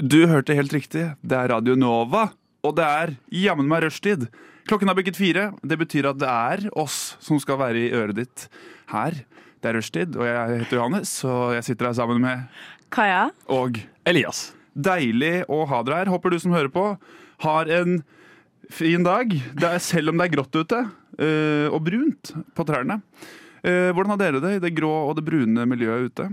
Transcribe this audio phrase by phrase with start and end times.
[0.00, 1.02] Du hørte helt riktig.
[1.20, 2.30] Det er Radio Nova,
[2.64, 4.22] og det er jammen meg rushtid.
[4.64, 5.42] Klokken har bikket fire.
[5.60, 8.46] Det betyr at det er oss som skal være i øret ditt
[8.94, 9.18] her.
[9.60, 12.46] Det er rushtid, og jeg heter Johannes, og jeg sitter her sammen med
[12.88, 13.26] Kaja.
[13.52, 13.76] Og
[14.08, 14.54] Elias.
[14.72, 16.12] deilig å ha dere her.
[16.14, 16.86] Håper du som hører på,
[17.44, 18.00] har en
[18.72, 19.34] fin dag.
[19.36, 20.80] Det er, selv om det er grått ute,
[21.20, 23.02] øh, og brunt på trærne.
[23.60, 26.30] Uh, hvordan har dere det i det grå og det brune miljøet ute?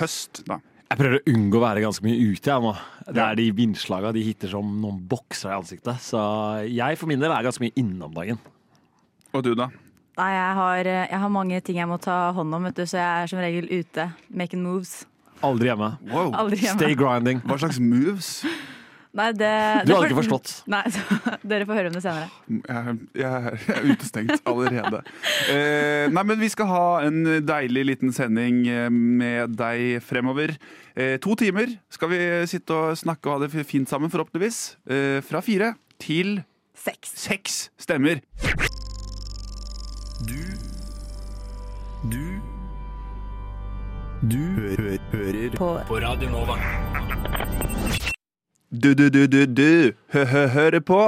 [0.00, 0.58] Høst, da.
[0.90, 2.50] Jeg prøver å unngå å være ganske mye ute.
[2.50, 2.72] Jeg, nå.
[3.14, 6.00] Det er De vindslaga de hitter som noen bokser i ansiktet.
[6.02, 6.18] Så
[6.66, 8.40] jeg for min del er ganske mye inne om dagen.
[9.30, 9.68] Og du, da?
[10.18, 12.98] Nei, jeg har, jeg har mange ting jeg må ta hånd om, vet du, så
[12.98, 14.08] jeg er som regel ute.
[14.34, 14.96] Making moves.
[15.46, 15.92] Aldri hjemme.
[16.10, 16.34] Wow.
[16.42, 16.82] Aldri hjemme.
[16.82, 17.38] Stay grinding.
[17.46, 18.32] Hva slags moves?
[19.10, 19.50] Nei, det,
[19.82, 20.50] Du det hadde ikke forstått.
[20.70, 21.00] Nei, så,
[21.50, 22.28] Dere får høre om det senere.
[22.46, 25.00] Jeg, jeg, jeg er utestengt allerede.
[25.50, 30.54] Eh, nei, men vi skal ha en deilig liten sending eh, med deg fremover.
[30.94, 34.60] Eh, to timer skal vi sitte og snakke og ha det fint sammen, forhåpentligvis.
[34.86, 36.38] Eh, fra fire til
[36.80, 37.10] Seks.
[37.18, 38.22] seks stemmer.
[40.24, 40.38] Du
[42.08, 42.24] Du
[44.22, 46.56] Du hø hører På på Radio Nova.
[48.70, 49.92] Du, du, du, du, du.
[50.14, 50.98] Hø-hø-høre på.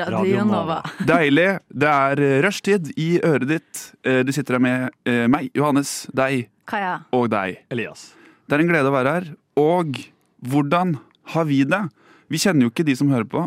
[0.00, 0.44] Radio.
[0.48, 0.78] Nova.
[1.04, 1.58] Deilig.
[1.68, 3.80] Det er eh, rushtid i øret ditt.
[4.00, 6.94] Eh, du sitter her med eh, meg, Johannes, deg Kaja.
[7.12, 7.58] og deg.
[7.68, 8.06] Elias.
[8.48, 9.28] Det er en glede å være her.
[9.60, 9.98] Og
[10.40, 10.94] hvordan
[11.34, 11.82] har vi det?
[12.32, 13.42] Vi kjenner jo ikke de som hører på,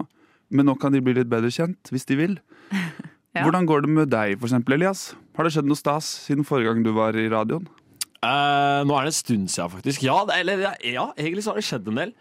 [0.54, 2.38] men nå kan de bli litt bedre kjent hvis de vil.
[3.34, 3.48] Ja.
[3.48, 5.00] Hvordan går det med deg, for eksempel, Elias?
[5.34, 7.64] Har det skjedd noe stas siden forrige gang du var i radioen?
[8.22, 10.04] Eh, nå er det en stund siden, faktisk.
[10.06, 12.12] Ja, det, eller, ja egentlig så har det skjedd en del.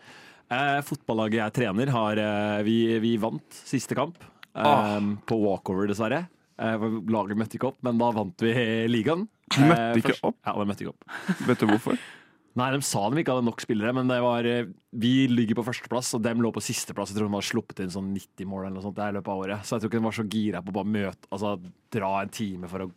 [0.53, 4.19] Eh, fotballaget jeg trener, har, eh, vi, vi vant siste kamp.
[4.21, 4.99] eh, Ah.
[5.27, 6.27] På walkover, dessverre.
[6.61, 6.77] Eh,
[7.09, 8.53] laget møtte ikke opp, men da vant vi
[8.93, 9.27] ligaen.
[9.49, 10.37] De møtte Eh, ikke først- opp?
[10.45, 11.05] Ja, de møtte ikke opp.
[11.49, 11.99] Vet du hvorfor?
[12.55, 15.65] Nei, de sa de ikke hadde nok spillere, men det var, eh, vi ligger på
[15.65, 17.09] førsteplass, og dem lå på sisteplass.
[17.09, 19.17] Jeg tror de hadde sluppet inn sånn 90 mål eller noe sånt det er i
[19.17, 19.65] løpet av året.
[19.65, 21.55] Så jeg tror ikke de var så gira på å bare møte, altså
[21.97, 22.91] dra en time for å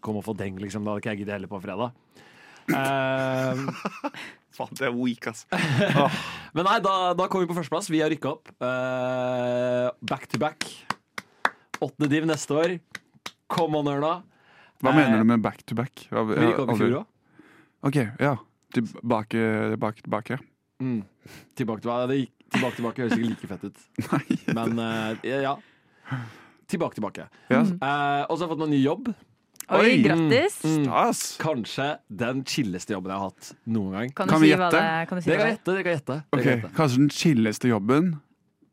[0.00, 0.84] komme og få deng, liksom.
[0.86, 1.90] Det hadde ikke jeg giddet heller på fredag.
[2.70, 3.56] Eh,
[4.56, 5.44] Faen, det er weak, ass.
[6.56, 7.90] Men nei, da, da kom vi på førsteplass.
[7.92, 8.50] Vi har rykka opp.
[8.58, 10.66] Uh, back to back.
[11.80, 12.74] Åttende div neste år.
[13.50, 14.16] Come on, Ørna.
[14.82, 16.06] Hva mener du med back to back?
[16.10, 17.06] Hva- Vi rykka opp i fjor òg.
[17.90, 18.34] Ok, ja.
[18.74, 19.40] Tilbake,
[19.74, 20.36] tilbake, tilbake.
[20.82, 21.00] Mm.
[21.58, 22.20] Tilbake, tilbake.
[22.50, 23.80] Tilbake, tilbake høres ikke like fett ut.
[24.10, 24.38] Nei.
[24.56, 25.54] Men uh, ja.
[26.70, 27.26] Tilbake, tilbake.
[27.50, 29.12] Ja, Eh, og så har jeg fått meg ny jobb.
[29.70, 29.96] Oi, Oi.
[30.02, 30.56] grattis.
[30.64, 30.84] Mm.
[30.84, 31.20] stas.
[31.40, 31.88] Kanskje
[32.22, 34.10] den chilleste jobben jeg har hatt noen gang.
[34.18, 34.70] Kan du Kan vi gjette?
[34.80, 35.74] det kan si Det kan gjette.
[35.76, 36.16] det kan gjette.
[36.34, 36.62] Okay.
[36.76, 38.08] Kanskje den chilleste jobben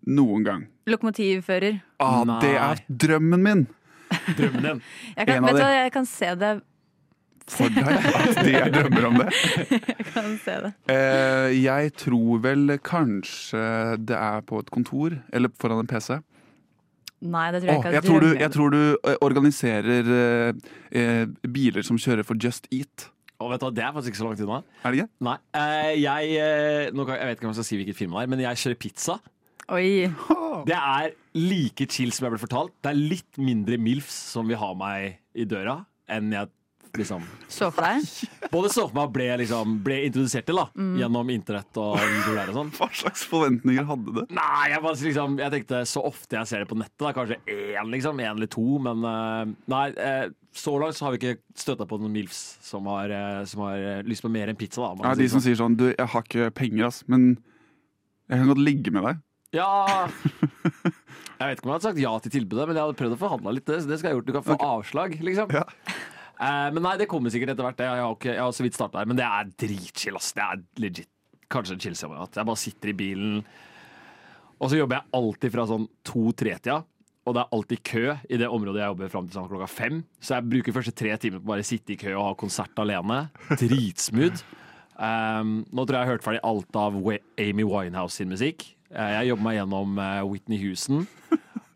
[0.07, 0.63] noen gang.
[0.87, 1.81] Lokomotivfører.
[1.99, 2.39] Ah, Nei.
[2.41, 3.67] det er drømmen min
[4.37, 4.81] Drømmen din.
[5.17, 6.51] Jeg kan, En vet du jeg kan se det.
[7.47, 7.87] for deg.
[7.87, 9.27] At de jeg drømmer om det.
[9.99, 10.71] Jeg kan se det.
[10.91, 13.61] Eh, jeg tror vel kanskje
[14.07, 16.17] det er på et kontor eller foran en PC.
[17.25, 17.94] Nei, det tror jeg Åh, ikke.
[17.95, 18.81] jeg, tror du, jeg tror du
[19.25, 20.09] organiserer
[20.94, 23.07] eh, biler som kjører for Just Eat.
[23.41, 24.59] Og vet du hva, Det er faktisk ikke så langt unna.
[24.83, 25.09] Er det ikke?
[25.25, 28.27] Nei, eh, jeg, nå kan, jeg vet ikke om jeg skal si hvilket firma det
[28.27, 29.17] er, men jeg kjører pizza.
[29.67, 29.88] Oi.
[30.67, 32.73] Det er like chill som jeg ble fortalt.
[32.85, 36.50] Det er litt mindre MILFs som vil ha meg i døra, enn jeg
[36.99, 38.05] liksom Så for deg.
[38.51, 40.95] Både så for meg ble, liksom, ble introdusert til da Mm.
[41.01, 41.97] gjennom internett og
[42.37, 42.71] der og sånn.
[42.77, 44.21] Hva slags forventninger hadde du?
[44.35, 47.39] Nei, jeg, bare, liksom, jeg tenkte så ofte jeg ser det på nettet, da, kanskje
[47.47, 50.27] én liksom, en eller to, men eh, nei, eh,
[50.57, 54.03] så langt så har vi ikke støtta på noen MILFs som har, eh, som har
[54.07, 54.81] lyst på mer enn pizza.
[54.95, 55.45] Da, Ja, de som sånn.
[55.51, 57.37] sier sånn Du, jeg har ikke penger, ass, men
[58.27, 59.23] jeg kan godt ligge med deg.
[59.55, 60.07] Ja
[61.38, 63.19] Jeg vet ikke om jeg hadde sagt ja til tilbudet, men jeg hadde prøvd å
[63.21, 63.65] forhandle litt.
[63.69, 64.25] Det, så det skal jeg gjort.
[64.27, 65.51] Du kan få avslag, liksom.
[65.53, 65.61] Ja.
[66.38, 67.86] Eh, men nei, det kommer sikkert etter hvert.
[67.86, 70.19] Jeg har, ikke, jeg har så vidt starta her, men det er dritchill.
[70.19, 70.34] ass.
[70.38, 71.12] Det er legit.
[71.48, 72.28] Kanskje chill som jeg.
[72.36, 73.36] Jeg bare sitter i bilen,
[74.57, 76.81] og så jobber jeg alltid fra sånn to-tre-tida.
[77.28, 80.01] Og det er alltid kø i det området jeg jobber fram til sånn klokka fem.
[80.24, 82.80] Så jeg bruker første tre timer på bare å sitte i kø og ha konsert
[82.84, 83.25] alene.
[83.60, 84.44] Dritsmooth.
[84.98, 88.63] Um, nå tror jeg jeg har hørt ferdig alt av Amy Winehouse sin musikk.
[88.92, 91.04] Eh, jeg jobber meg gjennom eh, Whitney Houston.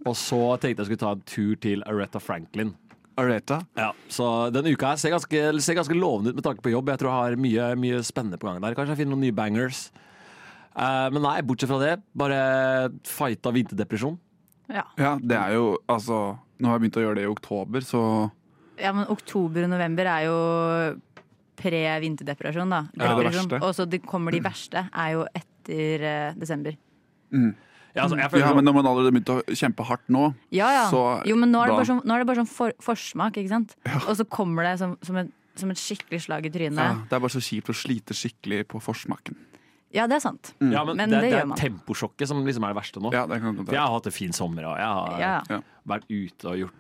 [0.07, 2.71] Og så tenkte jeg skulle ta en tur til Aretha Franklin.
[3.19, 3.61] Areta.
[3.77, 6.91] Ja, så denne uka her ser ganske, ser ganske lovende ut med tanke på jobb.
[6.93, 8.75] Jeg tror jeg har mye, mye spennende på gang der.
[8.77, 9.89] Kanskje jeg finner noen nye bangers.
[10.71, 12.41] Eh, men nei, bortsett fra det, bare
[13.07, 14.19] fighta vinterdepresjon.
[14.71, 14.85] Ja.
[14.95, 18.01] Ja, det er jo altså Nå har jeg begynt å gjøre det i oktober, så
[18.81, 20.37] ja, men oktober og november er jo
[21.61, 22.85] pre-vinterdepresjon, da.
[22.97, 23.59] Ja, det verste.
[23.61, 26.77] Og så kommer de verste, er jo etter eh, desember.
[27.95, 30.33] Ja, altså, jeg føler Ja, men når man allerede har begynt å kjempe hardt nå
[30.51, 30.83] Ja, ja.
[30.91, 32.71] Så jo, men nå er det da- bare sånn, nå er det bare sånn for,
[32.81, 33.75] forsmak, ikke sant?
[34.07, 36.77] Og så kommer det som, som, et, som et skikkelig slag i trynet.
[36.79, 39.35] ja, Ja, Det er bare så kjipt å slite skikkelig på forsmaken.
[39.91, 40.53] Ja, det er sant.
[40.61, 43.11] ja, men, Men det, det det gjør er temposjokket som liksom er det verste nå.
[43.11, 45.41] Ja, det kan godt For jeg har hatt en fin sommer, og jeg har Ja,
[45.49, 45.59] Ja.
[45.85, 46.77] vært ute og gjort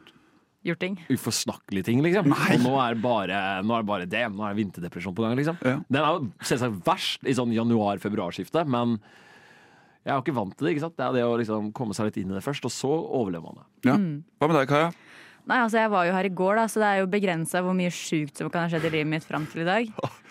[0.63, 0.95] gjort ting.
[1.09, 2.31] uforsnakkelige ting, liksom.
[2.31, 4.23] Og nå er, det bare, nå er det bare det.
[4.31, 5.57] Nå er det vinterdepresjon på gang, liksom.
[5.65, 5.79] Ja.
[5.89, 8.99] Den er jo selvsagt verst i sånn januar-februarskiftet, men
[10.05, 10.71] jeg er jo ikke vant til det.
[10.75, 10.95] ikke sant?
[10.97, 13.43] Det er det å liksom komme seg litt inn i det først, og så overlever
[13.51, 13.65] man det.
[13.89, 13.95] Ja.
[13.97, 14.23] Mm.
[14.41, 14.91] Hva med deg, Kaja?
[15.49, 17.73] Nei, altså Jeg var jo her i går, da, så det er jo begrensa hvor
[17.73, 19.87] mye sjukt som kan ha skjedd i livet mitt fram til i dag.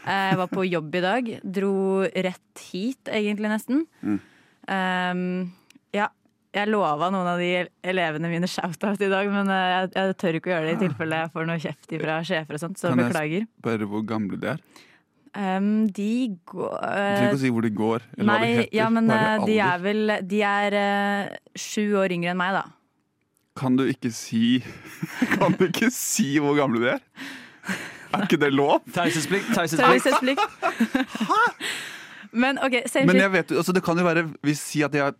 [0.07, 1.31] Eh, Jeg var på jobb i dag.
[1.45, 1.73] Dro
[2.07, 3.83] rett hit, egentlig, nesten.
[4.71, 5.53] Um,
[5.97, 6.09] ja.
[6.51, 7.51] Jeg lova noen av de
[7.87, 10.81] elevene mine shout-out i dag, men eh, jeg, jeg tør ikke å gjøre det i
[10.89, 14.39] tilfelle jeg får noe kjeft fra sjefer og sånt, så Kan jeg- spørre hvor gamle
[14.43, 14.65] de er?
[15.31, 18.07] Um, de går Du trenger ikke å si hvor de går.
[18.19, 18.73] Eller hva de heter.
[18.75, 19.61] ja, men eh, de alder.
[19.69, 22.65] er vel De er uh, sju år yngre enn meg, da.
[23.61, 24.59] Kan du ikke si
[25.37, 27.05] Kan du ikke si hvor gamle de er?
[28.11, 28.81] Er ikke det lov?
[28.91, 30.03] Taushetsplikt, taushetsplikt.
[30.03, 30.43] Taushetsplikt.
[32.43, 35.15] Men OK, Men jeg vet, altså det kan jo være Vi sier at de er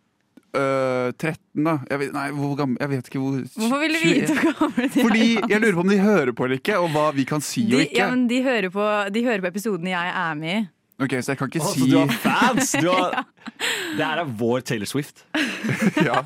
[0.57, 1.77] øh, 13, da.
[1.91, 4.89] Jeg vet, nei, hvor gammel Jeg vet ikke hvor Hvorfor vil du vite hvor gamle
[4.89, 5.07] de er?
[5.07, 7.65] Fordi jeg lurer på om de hører på eller ikke, og hva vi kan si
[7.69, 7.99] og De, ikke.
[8.03, 10.69] ja, men de hører, på, de hører på episodene jeg er med i.
[11.01, 12.75] Ok, Så jeg kan ikke Å, si så du har fans!
[12.77, 13.23] Du har...
[13.97, 15.25] Det her er vår Taylor Swift.
[16.09, 16.21] ja.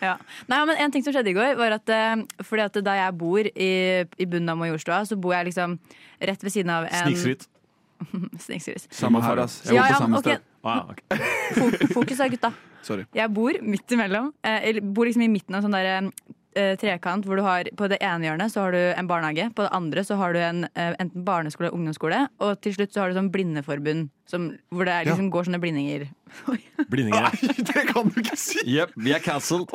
[0.00, 0.14] Ja.
[0.48, 3.16] Nei, men En ting som skjedde i går, var at, eh, fordi at da jeg
[3.20, 3.70] bor i,
[4.08, 5.76] i bunnen av Majorstua, så bor jeg liksom
[6.24, 7.46] rett ved siden av en Snikskryt.
[8.46, 8.88] Snikskryt.
[8.94, 9.60] Samme her, ass.
[9.66, 10.47] Jeg bor på ja, samme sted.
[10.64, 11.88] Ah, okay.
[11.94, 12.52] Fokus er gutta.
[12.88, 13.06] Sorry.
[13.16, 14.32] Jeg bor midt imellom.
[14.46, 16.10] Eh, eller bor liksom i midten av en sånn der,
[16.58, 19.66] eh, trekant hvor du har På det ene hjørnet så har du en barnehage, på
[19.66, 23.02] det andre så har du en eh, enten barneskole eller ungdomsskole, og til slutt så
[23.02, 26.08] har du sånn blindeforbund som, hvor det er, liksom, går sånne blindinger.
[26.92, 27.32] Blindinger.
[27.70, 28.60] det kan du ikke si!
[28.68, 29.70] Jepp, vi er cancelled.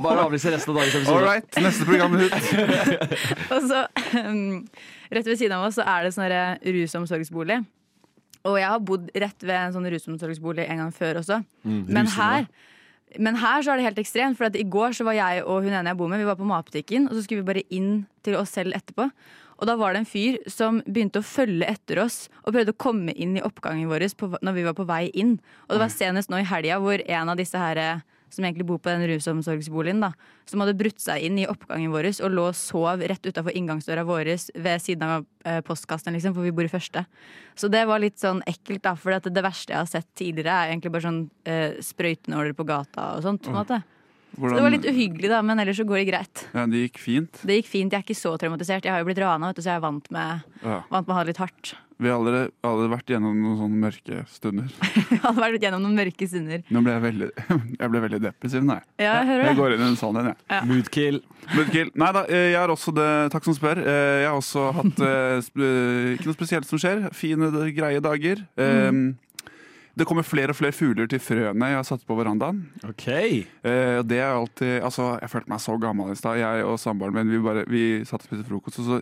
[0.00, 2.32] Bare avlyse resten av dagens All right, neste program ut.
[3.52, 3.84] Og så
[4.24, 4.64] um,
[5.10, 6.32] Rett ved siden av oss så er det sånn
[6.78, 7.60] rusomsorgsbolig.
[8.48, 11.42] Og jeg har bodd rett ved en sånn rusomsorgsbolig en gang før også.
[11.92, 12.46] men, her,
[13.18, 14.38] men her så er det helt ekstremt.
[14.38, 16.48] For i går så var jeg og hun ene jeg bor med, vi var på
[16.48, 17.92] matbutikken, og så skulle vi bare inn
[18.24, 19.10] til oss selv etterpå.
[19.60, 22.80] Og da var det en fyr som begynte å følge etter oss og prøvde å
[22.80, 25.36] komme inn i oppgangen vår på, når vi var på vei inn.
[25.68, 28.00] Og det var senest nå i helga hvor en av disse her eh,
[28.34, 30.12] som egentlig bor på den rusomsorgsboligen, da,
[30.48, 34.04] som hadde brutt seg inn i oppgangen vår og lå og sov rett utafor inngangsdøra
[34.08, 37.04] vår ved siden av eh, postkassen, liksom, for vi bor i første.
[37.58, 40.72] Så det var litt sånn ekkelt, da, for det verste jeg har sett tidligere, er
[40.74, 43.42] egentlig bare sånn eh, sprøytenåler på gata og sånt.
[43.44, 43.82] på en måte.
[44.30, 46.42] Så det var litt uhyggelig, da, men ellers så går det greit.
[46.54, 47.40] Ja, det gikk fint.
[47.42, 48.86] Det gikk fint, jeg er ikke så traumatisert.
[48.86, 50.82] Jeg har jo blitt rana, så jeg er vant med, Ja.
[50.88, 51.72] vant med å ha det litt hardt.
[52.00, 54.70] Vi har allerede, allerede vært gjennom noen sånne mørke stunder.
[55.10, 56.62] Vi hadde vært gjennom noen mørke stunder.
[56.72, 57.28] Nå ble jeg veldig,
[57.82, 58.64] jeg ble veldig depressiv.
[58.64, 58.78] Nei.
[59.02, 59.60] Ja, jeg hører Jeg det.
[59.60, 60.60] går inn i en sånn en, jeg.
[60.70, 61.20] Moodkill.
[61.54, 61.90] Moodkill.
[62.00, 63.82] Nei da, eh, jeg har også det Takk som spør.
[63.84, 67.06] Eh, Jeg har også hatt eh, ikke noe spesielt som skjer.
[67.16, 68.42] Fine, greie dager.
[68.56, 69.10] Mm.
[70.00, 72.62] Det kommer flere og flere fugler til frøene jeg har satt på verandaen.
[72.86, 73.06] OK.
[73.10, 76.38] Eh, det er alltid Altså, jeg følte meg så gammel i stad.
[76.40, 79.00] Jeg og samboeren min vi, bare, vi satt og spiste frokost, og så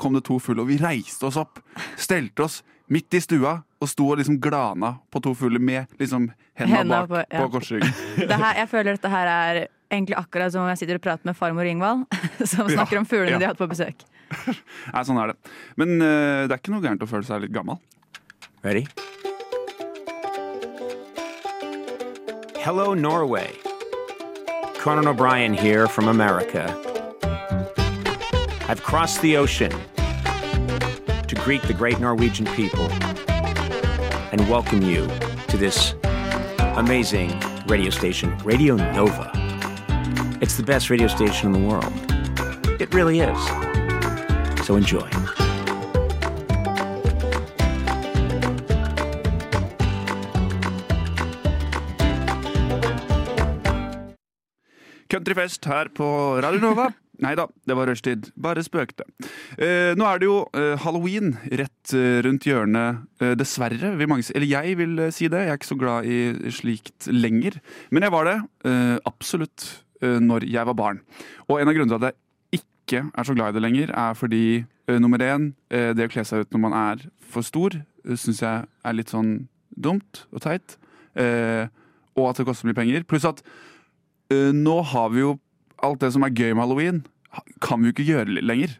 [0.00, 1.60] kom det to fulle, og vi reiste oss opp.
[2.00, 2.62] Stelte oss
[2.92, 6.26] midt i stua og sto og liksom glana på to fugler med liksom
[6.60, 7.94] henda bak på- på, korsryggen.
[8.44, 9.60] Her, jeg føler dette her er
[9.90, 12.04] egentlig akkurat som om jeg sitter og prater med farmor Ingvald,
[12.50, 13.38] som Ja, snakker om fuglene ja.
[13.40, 14.04] de har hatt på besøk.
[14.94, 15.52] Nei, sånn er det.
[15.80, 17.80] Men uh, det er ikke noe gærent å føle seg litt gammel.
[18.64, 18.86] Ready?
[22.64, 23.50] Hello, Norway.
[24.80, 26.68] Conan O'Brien here from America.
[28.66, 32.88] I've crossed the ocean to greet the great Norwegian people
[34.32, 35.06] and welcome you
[35.48, 35.94] to this
[36.76, 39.30] amazing radio station, Radio Nova.
[40.40, 41.92] It's the best radio station in the world.
[42.80, 43.38] It really is.
[44.66, 45.10] So enjoy.
[55.08, 57.03] Countryfest her på Radio Nova.
[57.22, 58.30] Nei da, det var rushtid.
[58.40, 59.04] Bare spøkte.
[59.54, 63.92] Eh, nå er det jo eh, halloween rett eh, rundt hjørnet, eh, dessverre.
[64.10, 64.26] Mange.
[64.34, 65.44] Eller jeg vil eh, si det.
[65.44, 67.60] Jeg er ikke så glad i slikt lenger.
[67.94, 69.68] Men jeg var det eh, absolutt
[70.02, 71.00] eh, når jeg var barn.
[71.46, 74.18] Og en av grunnene til at jeg ikke er så glad i det lenger, er
[74.18, 77.74] fordi eh, nummer én, eh, det å kle seg ut når man er for stor,
[78.04, 79.32] uh, syns jeg er litt sånn
[79.74, 80.76] dumt og teit.
[81.18, 81.66] eh,
[82.14, 83.02] og at det koster mye penger.
[83.10, 83.40] Pluss at
[84.30, 85.32] eh, nå har vi jo
[85.82, 87.04] alt det som er gøy med halloween,
[87.64, 88.78] kan vi jo ikke gjøre lenger.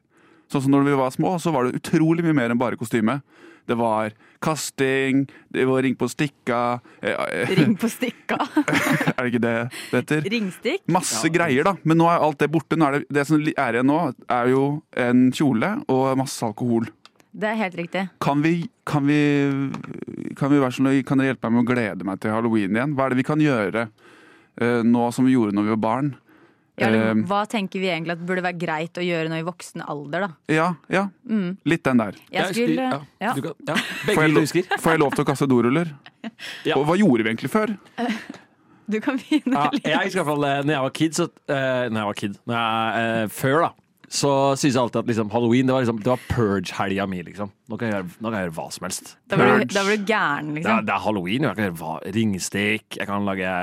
[0.53, 3.21] Sånn som når vi var små, så var det utrolig mye mer enn bare kostyme.
[3.65, 4.13] Det var
[4.45, 6.59] kasting, det var ring på stikka
[7.01, 8.37] eh, eh, Ring på stikka.
[9.17, 10.27] Er det ikke det det heter?
[10.35, 10.83] Ringstikk.
[10.93, 11.73] Masse greier, da.
[11.83, 12.77] Men nå er alt det borte.
[12.77, 13.99] Er det, det som er igjen nå,
[14.29, 14.67] er jo
[15.01, 16.91] en kjole og masse alkohol.
[17.35, 18.05] Det er helt riktig.
[18.23, 19.23] Kan vi, kan vi,
[20.39, 22.93] kan vi sånn, kan dere hjelpe meg med å glede meg til halloween igjen?
[22.95, 26.13] Hva er det vi kan gjøre eh, nå som vi gjorde når vi var barn?
[26.81, 29.45] Ja, eller, Eh, hva tenker vi egentlig at burde være greit å gjøre nå i
[29.47, 30.31] voksen alder, da?
[30.51, 31.05] ja, ja.
[31.71, 32.17] Litt den der.
[32.35, 32.99] Jeg skulle ja.
[33.23, 33.35] ja.
[33.37, 33.77] Du kan, ja.
[34.07, 34.81] Får Begge jeg, du lov, husker.
[34.83, 35.95] får jeg lov til å kaste doruller?
[36.65, 36.79] Ja.
[36.79, 37.75] Og hva gjorde vi egentlig før?
[38.91, 41.25] Du kan begynne Ja, jeg husker i hvert fall eh, Når jeg var kid, så
[41.49, 43.71] eh, Når jeg var kid når jeg, uh, Før, da.
[44.15, 47.23] Så syntes jeg alltid at liksom, halloween det var, liksom, var purge-helga mi.
[47.27, 47.49] Liksom.
[47.73, 49.15] Nå, kan jeg gjøre, nå kan jeg gjøre hva som helst.
[49.33, 49.71] Da var, du, Purge.
[49.73, 50.85] da var du gæren, Det er, liksom.
[50.87, 51.47] det er halloween.
[51.49, 53.55] Jeg kan gjøre hva, ringstek, jeg kan lage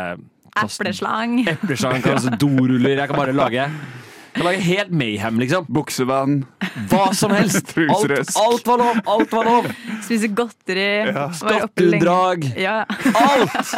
[0.59, 1.39] Epleslang.
[1.55, 2.97] Epleslang, kaste doruller.
[2.97, 3.67] Jeg kan bare lage
[4.31, 5.65] jeg kan lage helt mayhem, liksom.
[5.67, 6.37] Buksevann.
[6.87, 7.73] Hva som helst.
[7.91, 9.01] Alt, alt var lov!
[9.03, 9.67] Alt var lov.
[10.05, 10.85] Spise godteri.
[11.09, 11.25] Ja.
[11.35, 12.47] Skatteunndrag.
[12.55, 12.77] Ja.
[13.11, 13.73] Alt!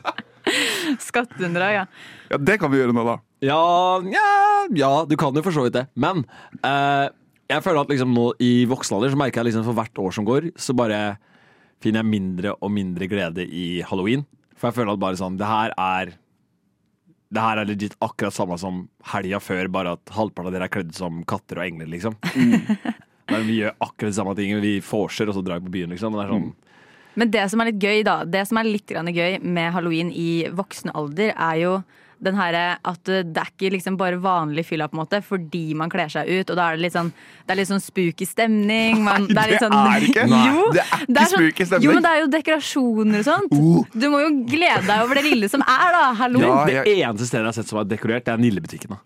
[1.08, 1.84] Skatteunndrag, ja.
[2.30, 3.18] Ja, det kan vi gjøre nå, da.
[3.44, 3.60] Ja,
[4.08, 4.30] ja,
[4.72, 5.84] ja, du kan jo for så vidt det.
[5.92, 6.24] Men
[6.64, 7.12] eh,
[7.52, 10.14] jeg føler at liksom nå i voksen alder så merker jeg liksom for hvert år
[10.16, 11.00] som går, så bare
[11.84, 14.24] finner jeg mindre og mindre glede i halloween.
[14.56, 16.12] For jeg føler at bare sånn Det her er
[17.34, 20.72] Det her er legit akkurat samme som helga før, bare at halvparten av dere er
[20.72, 22.14] kledd som katter og engler, liksom.
[23.30, 24.62] Der vi gjør akkurat de samme tingene.
[24.62, 26.14] Vi vorser, og så drar vi på byen, liksom.
[26.14, 26.46] Men det er sånn
[27.18, 30.12] Men det som er litt gøy, da, det som er litt grann gøy med halloween
[30.14, 31.72] i voksen alder, er jo
[32.22, 35.90] den herre at det er ikke liksom bare vanlig fylla, på en måte, fordi man
[35.92, 36.50] kler seg ut.
[36.50, 37.10] Og da er det litt sånn
[37.46, 39.02] Det er litt sånn spooky stemning.
[39.04, 40.24] Man, Nei, det er litt det sånn, er ikke.
[40.28, 41.84] Jo, Det er ikke sånn- spooky stemning.
[41.86, 43.90] Jo, men det er jo dekorasjoner og sånt.
[44.00, 46.04] Du må jo glede deg over det lille som er, da.
[46.14, 46.40] Hallo.
[46.40, 48.90] Ja, Det eneste stedet jeg har sett som er dekorert, det er Nillebutikken.
[48.96, 48.98] da.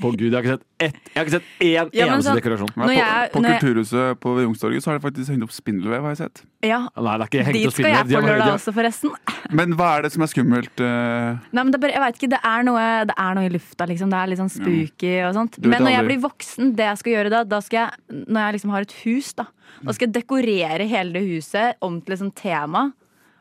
[0.00, 2.36] På Gud, jeg har ikke sett, ett, jeg har ikke sett én Ja, eneste sånn-
[2.40, 2.72] dekorasjon.
[2.74, 6.02] På, jeg- på når jeg- Kulturhuset på Youngstorget så har de faktisk hengt opp spindelvev,
[6.02, 6.42] har jeg sett.
[6.62, 9.10] Ja, Nei, det er ikke hengt Dit opp skal jeg på lørdag også, forresten.
[9.56, 10.80] Men hva er det som er skummelt?
[10.80, 11.38] Uh...
[11.52, 13.86] Nei, men det bare, jeg vet ikke, det er, noe, det er noe i lufta,
[13.86, 14.10] liksom.
[14.10, 15.58] Det er litt sånn spooky og sånt.
[15.64, 18.52] Men når jeg blir voksen, det jeg skal gjøre da, da skal jeg, når jeg
[18.58, 19.46] liksom har et hus, da,
[19.84, 22.92] da skal jeg dekorere hele det huset om til et sånt tema.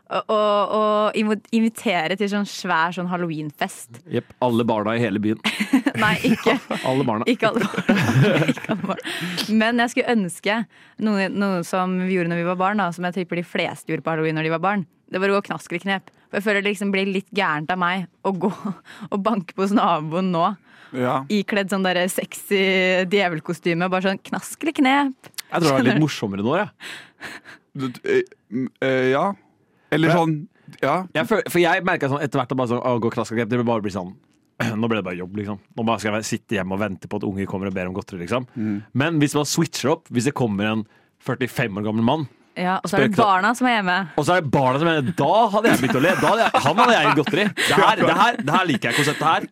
[0.05, 1.15] Og, og, og
[1.57, 4.01] invitere til sånn svær sånn halloweenfest.
[4.15, 5.39] Jepp, alle barna i hele byen.
[6.03, 6.53] Nei, ikke,
[6.89, 7.25] Alle barna.
[7.31, 8.49] ikke alle barna.
[8.51, 9.05] ikke alle barn.
[9.61, 10.57] Men jeg skulle ønske
[11.07, 13.89] noe, noe som vi gjorde når vi var barn, da, som jeg tipper de fleste
[13.89, 14.83] gjorde på halloween når de var barn.
[15.09, 16.11] Det var å gå knask eller knep.
[16.29, 19.63] For jeg føler det liksom blir litt gærent av meg å gå og banke på
[19.65, 20.43] hos naboen nå.
[20.95, 21.19] Ja.
[21.33, 22.59] Ikledd sånn der sexy
[23.11, 23.89] djevelkostyme.
[23.91, 25.31] Bare sånn knask eller knep.
[25.45, 26.69] Jeg tror det er litt morsommere nå, jeg.
[27.75, 27.89] Ja.
[28.03, 28.21] eh,
[28.85, 29.25] eh, ja.
[29.91, 30.15] Eller Ja.
[30.15, 30.47] sånn
[30.81, 30.95] Ja.
[31.13, 33.57] jeg for, for jeg merka sånn etter hvert at bare sånn, å, gå knep, det
[33.57, 34.15] vil bare bli sånn
[34.79, 35.59] Nå ble det bare jobb, liksom.
[35.77, 37.93] Nå bare skal jeg sitte hjemme og vente på at unger kommer og ber om
[37.93, 38.47] godteri, liksom.
[38.93, 40.85] Men hvis man switcher opp, hvis det kommer en
[41.25, 44.09] 45 år gammel mann, Ja, Og så er det barna som er hjemme.
[44.17, 45.15] og så er det barna som er hjemme.
[45.19, 46.13] Da hadde jeg begynt å le.
[46.15, 47.43] Da hadde jeg, han hadde jeg gitt godteri.
[47.51, 49.47] Det her, det, her, det her liker jeg konseptet her.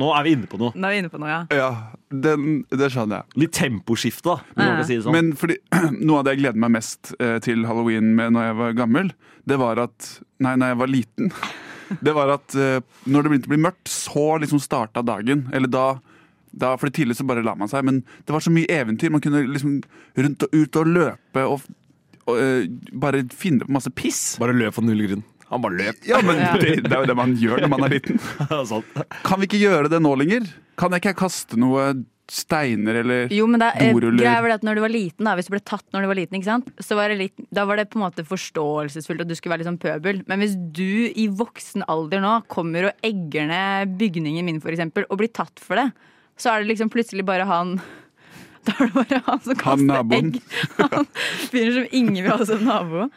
[0.00, 0.74] Nå er vi inne på noe.
[0.74, 1.42] Nå er vi inne på noe, ja.
[1.54, 1.68] ja
[2.10, 3.40] den, det skjønner jeg.
[3.44, 4.64] Litt temposkifte, da.
[4.64, 4.86] Ja.
[4.86, 5.14] si det sånn.
[5.14, 5.58] Men fordi,
[6.06, 9.12] noe av det jeg gleder meg mest eh, til halloween med når jeg var gammel,
[9.46, 10.10] det var at
[10.42, 11.30] Nei, når jeg var liten.
[12.04, 15.44] Det var at eh, når det begynte å bli mørkt, så liksom starta dagen.
[15.54, 15.84] Eller da,
[16.50, 19.12] da For tidlig så bare la man seg, men det var så mye eventyr.
[19.14, 19.76] Man kunne liksom
[20.16, 21.68] rundt og ut og løpe og,
[22.24, 24.22] og og bare finne på masse piss.
[24.40, 25.24] Bare løp for null grunn.
[25.52, 26.00] Han bare løp.
[26.08, 28.18] Ja, men det, det er jo det man gjør når man er liten.
[29.28, 30.48] Kan vi ikke gjøre det nå lenger?
[30.80, 31.92] Kan jeg ikke kaste noe
[32.30, 34.22] steiner eller Jo, men det er, Doruller.
[34.22, 36.08] greia var det at når du var liten, da, hvis du ble tatt når du
[36.08, 36.70] var liten, ikke sant?
[36.80, 39.60] Så var det litt, da var det på en måte forståelsesfullt at du skulle være
[39.62, 40.22] litt sånn pøbel.
[40.30, 45.04] Men hvis du i voksen alder nå kommer og egger ned bygningen min, for eksempel,
[45.10, 45.90] og blir tatt for det,
[46.40, 47.76] så er det liksom plutselig bare han
[48.64, 50.36] Da er det bare han som kaster han egg.
[50.80, 51.08] Han
[51.52, 53.10] fyren som ingen vil ha som nabo.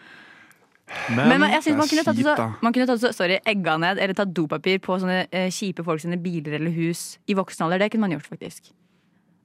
[1.12, 4.00] Men, men jeg synes man kunne tatt, så, man kunne tatt så, sorry, egga ned
[4.00, 7.79] eller tatt dopapir på sånne eh, kjipe folk sine biler eller hus i voksen alder.
[7.84, 8.72] Det kunne man gjort, faktisk.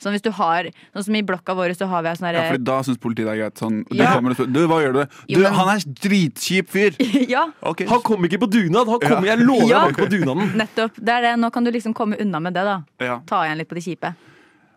[0.03, 2.59] Sånn hvis du har Sånn som i blokka vår så har vi sånn Ja, for
[2.59, 3.61] da syns politiet det er greit.
[3.63, 4.15] Sånn, det Ja.
[4.17, 5.03] kommer og spør, du, hva gjør du?
[5.05, 6.97] Du, Jo, men- Han er dritkjip fyr!
[7.35, 7.85] Ja, Ok.
[7.87, 8.89] Han kom ikke på dugnad!
[8.91, 9.81] Han kom, Jeg lover Ja.
[9.85, 10.51] han ikke på dugnaden.
[10.63, 10.99] nettopp.
[10.99, 11.35] Det er det.
[11.39, 12.83] Nå kan du liksom komme unna med det, da.
[12.99, 13.21] Ja.
[13.27, 14.15] Ta igjen litt på de kjipe.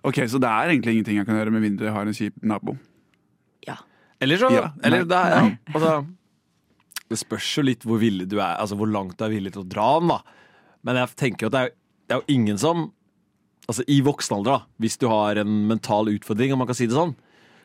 [0.06, 2.34] Ok, Så det er egentlig ingenting jeg kan gjøre med mindre jeg har en kjip
[2.46, 2.78] nabo.
[3.66, 3.78] Ja.
[4.22, 5.10] Eller så Ja, eller, nei.
[5.10, 6.06] det, er, altså,
[7.12, 9.62] det spørs jo litt hvor villig du er Altså hvor langt du er villig til
[9.62, 10.20] å dra den, da.
[10.86, 12.88] Men jeg tenker jo at det er, det er jo ingen som
[13.66, 16.86] Altså I voksen alder, da, hvis du har en mental utfordring, om man kan si
[16.86, 17.16] det sånn,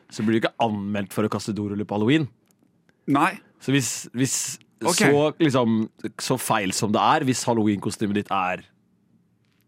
[0.09, 2.25] så blir du ikke anmeldt for å kaste doruller på halloween.
[3.13, 3.35] Nei.
[3.61, 4.35] Så hvis, hvis
[4.81, 5.11] okay.
[5.11, 5.75] så, liksom,
[6.17, 8.65] så feil som det er, hvis halloweenkostymet ditt er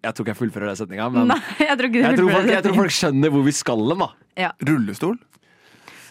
[0.04, 1.40] Jeg tror ikke jeg fullfører den setninga, men Nei,
[1.70, 4.04] jeg tror ikke jeg, tror folk, jeg tror folk skjønner hvor vi skal hen.
[4.48, 4.52] Ja.
[4.72, 5.20] Rullestol?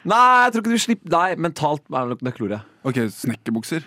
[0.03, 2.63] Nei, jeg tror ikke du slipper Nei, mentalt er nok nøkkelordet.
[2.89, 3.85] Ok, snekkerbukser.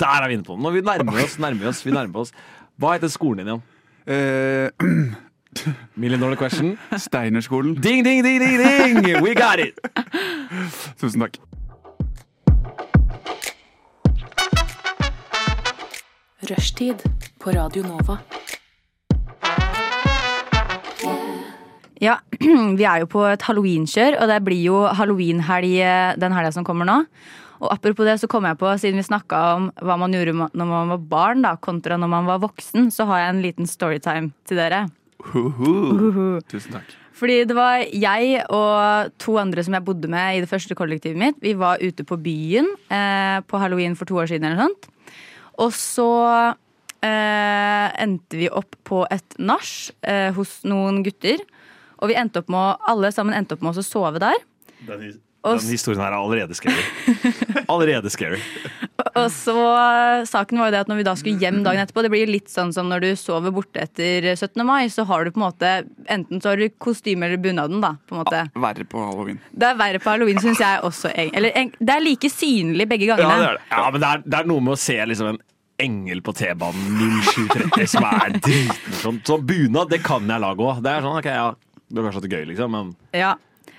[0.00, 0.62] Der er vi inne på den.
[0.64, 2.32] Når vi nærmer oss, nærmer oss, vi nærmer oss.
[2.80, 3.64] Hva heter skolen din igjen?
[4.08, 5.16] Eh,
[6.00, 6.78] Million dollar question.
[6.96, 7.74] Steinerskolen.
[7.82, 9.22] Ding, ding, ding, ding, ding!
[9.24, 9.78] We got it!
[11.00, 11.36] Tusen takk.
[16.48, 17.02] Rushtid
[17.40, 18.18] på Radio Nova.
[22.02, 22.20] Ja,
[22.78, 26.66] vi er jo på et halloweenkjør, og det blir jo halloweenhelg eh, den helga som
[26.66, 27.00] kommer nå.
[27.58, 30.70] Og apropos det, så kom jeg på, siden vi snakka om hva man gjorde når
[30.70, 34.30] man var barn, da, kontra når man var voksen, så har jeg en liten storytime
[34.46, 34.84] til dere.
[35.32, 36.38] Huhu.
[36.46, 36.94] Tusen takk.
[37.18, 41.18] Fordi det var jeg og to andre som jeg bodde med i det første kollektivet
[41.18, 41.40] mitt.
[41.42, 44.86] Vi var ute på byen eh, på halloween for to år siden eller noe sånt.
[45.58, 46.10] Og så
[47.02, 49.72] eh, endte vi opp på et nach
[50.06, 51.42] eh, hos noen gutter.
[51.98, 54.36] Og vi endte opp med, alle sammen endte opp med å sove der.
[54.86, 55.08] Den,
[55.46, 56.84] den historien her er allerede scary.
[57.68, 58.38] Allerede scary.
[59.18, 59.54] Og så
[60.28, 62.50] Saken var jo det at når vi da skulle hjem dagen etterpå Det blir litt
[62.50, 64.62] sånn som når du sover borte etter 17.
[64.66, 65.72] mai, så har du på en måte
[66.10, 67.94] enten så har du kostyme eller bunaden, da.
[68.08, 68.44] på en måte.
[68.48, 69.42] Ja, Verre på halloween.
[69.52, 71.12] Det er verre på halloween, syns jeg også.
[71.14, 73.54] Eller det er like synlig begge gangene.
[73.70, 75.40] Ja, men det er, det er noe med å se liksom en
[75.78, 76.98] engel på T-banen
[77.30, 79.22] 0730 som er dritmorsomt.
[79.28, 80.82] Så bunad, det kan jeg lage òg.
[80.82, 81.48] Det er sånn, ok, ja,
[81.88, 83.36] det var kanskje litt gøy, liksom, men Ja.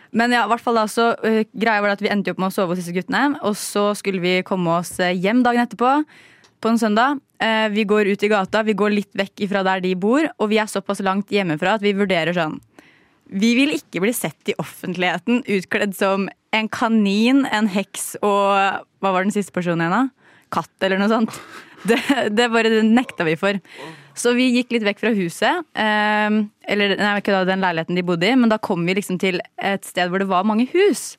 [0.09, 2.35] Men ja, i hvert fall da så uh, greia var det at vi endte jo
[2.35, 3.37] opp med å sove hos disse guttene.
[3.45, 5.99] Og så skulle vi komme oss øh, hjem dagen etterpå,
[6.59, 7.19] på en søndag.
[7.37, 10.49] Uh, vi går ut i gata, vi går litt vekk ifra der de bor, og
[10.51, 12.57] vi er såpass langt hjemmefra at vi vurderer sånn
[13.29, 18.49] Vi vil ikke bli sett i offentligheten utkledd som en kanin, en heks og
[18.99, 20.35] Hva var den siste personen igjen, da?
[20.49, 21.35] Katt, eller noe sånt.
[21.87, 21.95] Det,
[22.35, 23.55] det bare nekta vi for.
[24.19, 25.63] Så vi gikk litt vekk fra huset.
[25.79, 26.39] Eh,
[26.73, 29.39] eller nei, ikke da den leiligheten de bodde i, men da kom vi liksom til
[29.55, 31.13] et sted hvor det var mange hus.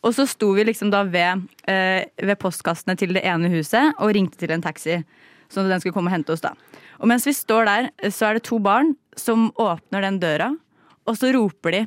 [0.00, 4.14] Og så sto vi liksom da ved, eh, ved postkassene til det ene huset og
[4.16, 5.02] ringte til en taxi.
[5.50, 6.42] Sånn at den skulle komme og hente oss.
[6.42, 6.54] da.
[6.98, 10.56] Og mens vi står der, så er det to barn som åpner den døra,
[11.06, 11.86] og så roper de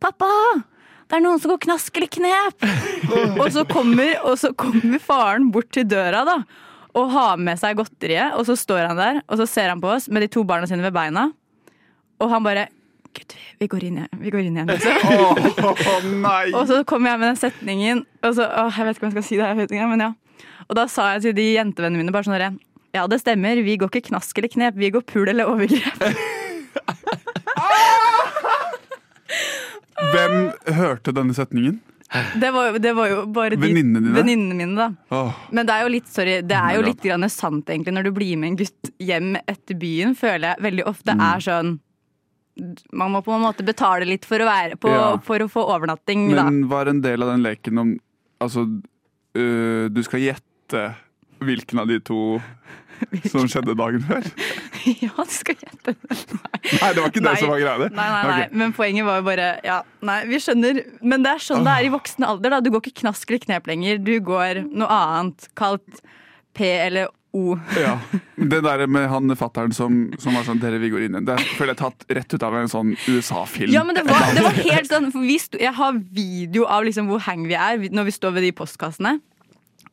[0.00, 0.64] 'Pappa!
[1.08, 2.64] Det er noen som går knaskelig knep!'
[3.40, 6.42] og, så kommer, og så kommer faren bort til døra da,
[6.96, 9.90] og har med seg godteriet, og så står han der, og så ser han på
[9.92, 11.28] oss med de to barna sine ved beina,
[12.22, 12.68] og han bare
[13.16, 13.32] Gud,
[13.62, 14.18] vi går inn igjen.
[14.20, 14.92] Vi går inn igjen liksom.
[15.64, 16.50] oh, nei!
[16.52, 19.16] Og så kom jeg med den setningen, og så, åh, jeg vet ikke om jeg
[19.16, 20.10] skal si det, her, ikke, men ja.
[20.66, 22.52] Og da sa jeg til de jentevennene mine bare sånn herre
[22.96, 26.00] Ja, det stemmer, vi går ikke knask eller knep, vi går pul eller overgrep.
[30.12, 30.36] Hvem
[30.76, 31.80] hørte denne setningen?
[32.38, 34.86] Det var, det var jo bare Venninnene mine, da.
[35.10, 35.32] Oh.
[35.50, 38.12] Men det er jo litt, sorry, det er jo litt grann sant, egentlig, når du
[38.14, 41.24] blir med en gutt hjem etter byen, føler jeg veldig ofte Mm.
[41.34, 41.74] er sånn
[42.92, 45.16] Man må på en måte betale litt for å, være, på, Ja.
[45.18, 46.44] for å få overnatting, da.
[46.48, 48.00] Men var en del av den leken om
[48.40, 48.64] Altså,
[49.36, 50.94] øh, du skal gjette
[51.40, 52.40] hvilken av de to
[53.32, 54.24] som skjedde dagen før?
[55.04, 55.94] ja, du skal gjette.
[56.82, 57.36] Nei, det var ikke det Nei.
[57.40, 57.76] som var greia.
[57.82, 57.90] det.
[57.96, 58.38] Nei, nei, nei.
[58.46, 58.58] Okay.
[58.62, 60.80] Men poenget var jo bare Ja, nei, vi skjønner.
[61.02, 62.56] Men det er sånn det er i voksen alder.
[62.56, 64.00] da Du går ikke knask eller knep lenger.
[64.02, 66.02] Du går noe annet, kalt
[66.56, 67.58] P eller O.
[67.76, 67.98] Ja.
[68.36, 71.26] Det der med han fatteren som, som var sånn 'Dere, vi går inn igjen'.
[71.28, 73.72] Det er- føler jeg tatt rett ut av en sånn USA-film.
[73.74, 77.08] Ja, men det var, det var helt sånn for sto, Jeg har video av liksom
[77.10, 79.18] hvor hang vi er når vi står ved de postkassene.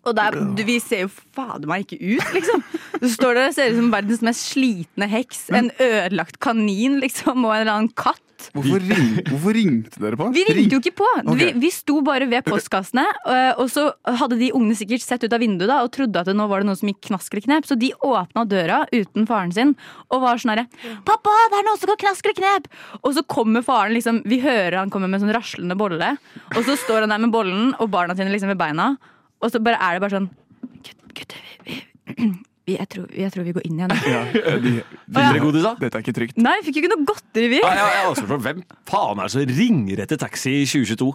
[0.04, 2.64] Og der, du, vi ser jo fader meg ikke ut, liksom.
[3.00, 5.48] Du står der og ser ut som verdens mest slitne heks.
[5.56, 8.20] En ødelagt kanin, liksom, og en eller annen katt.
[8.52, 10.28] Hvorfor, ring, hvorfor ringte dere på?
[10.36, 11.08] Vi ringte jo ikke på!
[11.22, 11.54] Okay.
[11.54, 13.86] Vi, vi sto bare ved postkassene, øh, og så
[14.20, 16.62] hadde de ungene sikkert sett ut av vinduet da, og trodde at det nå var
[16.62, 19.74] det noen som gikk knask eller knep, så de åpna døra uten faren sin
[20.10, 20.68] og var sånn herre
[21.08, 22.70] 'Pappa, det er noen som går knask eller knep!'
[23.02, 26.16] Og så kommer faren liksom Vi hører han kommer med sånn raslende bolle,
[26.52, 28.94] og så står han der med bollen og barna sine liksom ved beina,
[29.44, 30.30] og så bare er det bare sånn
[31.14, 31.76] Gutter, vi,
[32.08, 32.14] vi,
[32.66, 33.92] vi, jeg, tror, jeg tror vi går inn igjen.
[34.14, 34.72] Ja, de,
[35.14, 35.74] de, de?
[35.84, 36.40] Dette er ikke trygt.
[36.42, 37.60] Nei, vi fikk jo ikke noe godteri, vi.
[37.62, 41.12] Ja, jeg, jeg også spurt, Hvem faen er det som ringer etter taxi i 2022?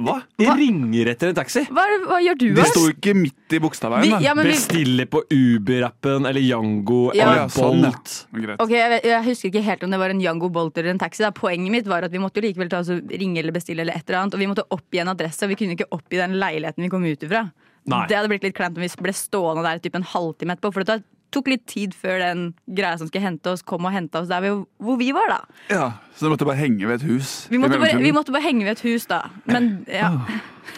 [0.00, 0.14] Hva?
[0.40, 1.62] De ringer etter en taxi?
[1.68, 4.06] Hva, hva gjør du, De sto ikke midt i Bogstadveien.
[4.18, 7.26] Vi, ja, men vi, Bestiller på Uber-appen eller Yango Ja.
[7.26, 7.90] eller Å, ja, sånn, ja.
[7.92, 8.14] Bolt.
[8.32, 8.62] Greit.
[8.64, 11.22] Ok, jeg, jeg husker ikke helt om det var en Yango Bolt eller en taxi.
[11.26, 11.32] Da.
[11.36, 13.98] Poenget mitt var at vi måtte jo likevel ta oss og ringe eller bestille, eller
[14.00, 15.44] et eller annet, og vi måtte oppgi en adresse.
[15.44, 17.44] Og vi kunne ikke oppgi den leiligheten vi kom ut ifra.
[17.90, 18.04] Nei.
[18.08, 20.72] Det hadde blitt litt kleint om vi ble stående der typ en halvtime etterpå.
[20.74, 23.94] For det tar tok litt tid før den greia som skulle hente oss, kom og
[23.94, 25.40] henta oss der vi, hvor vi var, da.
[25.70, 27.34] Ja, Så dere måtte bare henge ved et hus?
[27.50, 29.22] Vi måtte, bare, vi måtte bare henge ved et hus, da.
[29.48, 30.14] Men ja.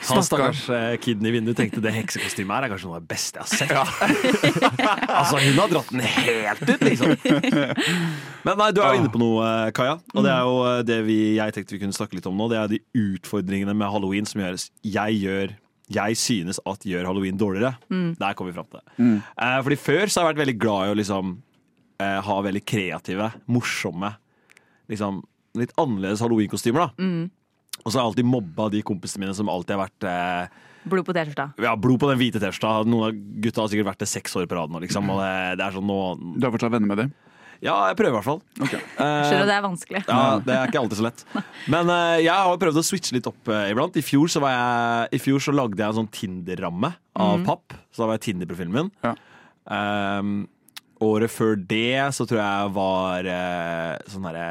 [0.09, 3.11] Han stakkars eh, kiden i vinduet tenkte det heksekostymet her er kanskje noe av det
[3.12, 4.62] beste jeg har sett.
[5.21, 7.12] altså, hun har dratt den helt ut, liksom.
[8.47, 9.99] Men nei, du er jo inne på noe, eh, Kaja.
[10.15, 12.49] Og det er jo eh, det vi, jeg tenkte vi kunne snakke litt om nå.
[12.51, 15.55] Det er de utfordringene med halloween som gjøres jeg gjør
[15.90, 17.75] jeg synes at gjør halloween dårligere.
[17.90, 19.23] Der kommer vi fram til det.
[19.37, 21.33] Eh, fordi før så har jeg vært veldig glad i å liksom
[22.01, 24.12] eh, ha veldig kreative, morsomme,
[24.92, 25.23] liksom
[25.59, 26.87] litt annerledes halloweenkostymer.
[26.87, 26.92] da
[27.83, 31.05] Og så har jeg alltid mobba de kompisene mine som alltid har vært eh, Blod
[31.07, 31.45] på T-skjorta.
[31.62, 32.87] ja, blod på den hvite T-skjorta.
[32.90, 34.81] Noen av gutta har sikkert vært det seks år på rad nå.
[34.83, 35.99] Liksom, og det, det er sånn nå
[36.40, 37.12] Du har fortsatt venner med dem?
[37.62, 38.40] Ja, jeg prøver i hvert fall.
[38.59, 40.01] Skjønner det er vanskelig.
[40.09, 41.20] Ja, Det er ikke alltid så lett.
[41.72, 43.98] Men uh, jeg har prøvd å switche litt opp uh, iblant.
[43.98, 46.90] I fjor så, var jeg, i fjor så lagde jeg en sånn Tinder-ramme
[47.22, 47.77] av papp.
[47.94, 48.90] Så da var jeg Tinder-profilen min.
[49.07, 49.14] Ja.
[49.62, 50.33] Um,
[51.03, 54.48] året før det så tror jeg var uh, sånn derre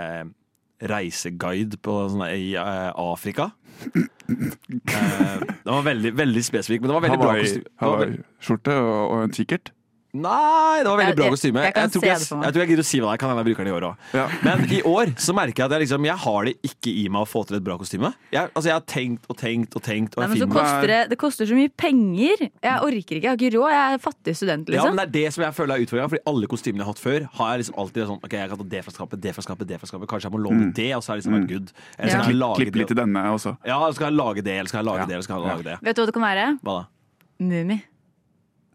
[0.92, 3.52] reiseguide på sånn i uh, Afrika.
[3.84, 4.08] Uh,
[5.66, 9.24] det var veldig, veldig spesifikk, men det var veldig bra var veldig- Hawaii-skjorte og, og
[9.28, 9.76] en kikkert?
[10.14, 11.60] Nei, det var veldig Jeg- bra jeg- kostyme.
[11.64, 12.44] jeg jeg, tror det meg.
[12.44, 13.18] jeg tror jeg gidder å si hva det er.
[13.22, 13.96] Kan hende jeg bruker den i år òg.
[14.14, 14.28] Ja.
[14.44, 17.22] Men i år så merker jeg at jeg liksom Jeg har det ikke i meg
[17.22, 18.14] å få til et bra kostyme.
[18.32, 20.18] Jeg, altså, jeg har tenkt og tenkt og tenkt.
[20.18, 22.38] Og Nei, men så koster det, det koster så mye penger.
[22.62, 23.72] Jeg orker ikke, jeg har ikke råd.
[23.72, 24.96] Jeg er fattig student, ja, liksom.
[24.96, 26.10] men Det er det som jeg føler er utfordringa.
[26.12, 28.58] Fordi alle kostymene jeg har hatt før, har jeg liksom alltid sånn Ok, jeg kan
[28.58, 30.08] ta det fra skapet, det fra skapet, det fra skapet.
[30.12, 31.72] Kanskje jeg må låne det, og så er det liksom vært good.
[31.98, 32.24] Eller så Ja.
[32.24, 33.58] skal jeg Klipp litt i denne også.
[33.66, 35.06] Ja, eller så kan jeg lage det, eller skal jeg lage Ja.
[35.08, 35.80] det, eller skal jeg lage det.
[35.82, 36.60] Vet du hva det kan være?
[36.60, 36.86] Hva da?
[37.40, 37.84] Mummi.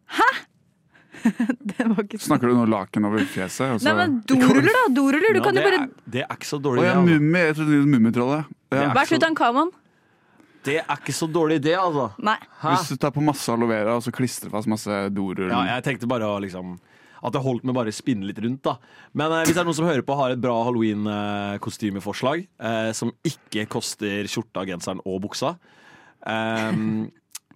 [0.08, 0.22] Hæ?!
[0.26, 1.05] det var ikke sånn.
[2.26, 3.66] Snakker du nå laken over fjeset?
[3.76, 3.86] Altså?
[3.88, 4.84] Nei, men doruller, da!
[4.96, 5.32] Doruller.
[5.36, 6.98] Du Ja, kan jo bare er, det er ikke så Å dårlig ja, idé.
[7.00, 7.16] Altså.
[7.20, 7.42] Mummi.
[7.46, 8.54] Jeg trodde det var Mummitrollet.
[8.76, 8.86] Ja.
[8.96, 9.72] Vær Tutankhamon.
[10.66, 12.08] Det er ikke så dårlig idé, altså.
[12.26, 12.36] Nei.
[12.62, 12.72] Hæ?
[12.74, 15.84] Hvis du tar på masse aloe vera og så klistrer fast masse doruller Ja, jeg
[15.86, 16.72] tenkte bare å liksom
[17.22, 18.62] At det holdt med bare å spinne litt rundt.
[18.66, 18.74] da
[19.14, 23.12] Men eh, hvis det er noen som hører på har et bra halloween-kostymeforslag eh, som
[23.26, 25.54] ikke koster skjorta, genseren og buksa,
[26.26, 26.72] eh,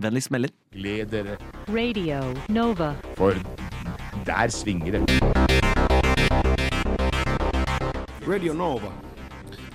[0.01, 0.51] vennligst smeller.
[0.73, 1.37] Gled dere,
[1.69, 2.95] Radio Nova.
[3.17, 3.35] for
[4.27, 5.21] der svinger det.
[8.29, 8.93] Radio Nova.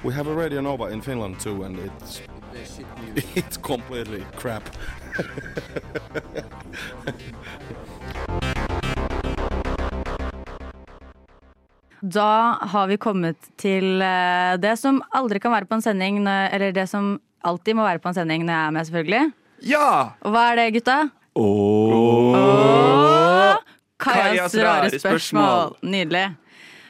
[0.03, 2.21] We have a Radio Nova in Finland too, and it's
[3.35, 4.63] it's completely crap.
[12.01, 16.71] Da har vi kommet til eh, det som aldri kan være på en sending, eller
[16.71, 19.23] det som alltid må være på en sending når jeg er med, selvfølgelig.
[19.65, 20.15] Ja!
[20.25, 20.97] Og hva er det, gutta?
[21.35, 22.35] Oh.
[22.37, 23.61] Åh,
[24.05, 25.75] Kajas rare spørsmål.
[25.85, 26.25] Nydelig.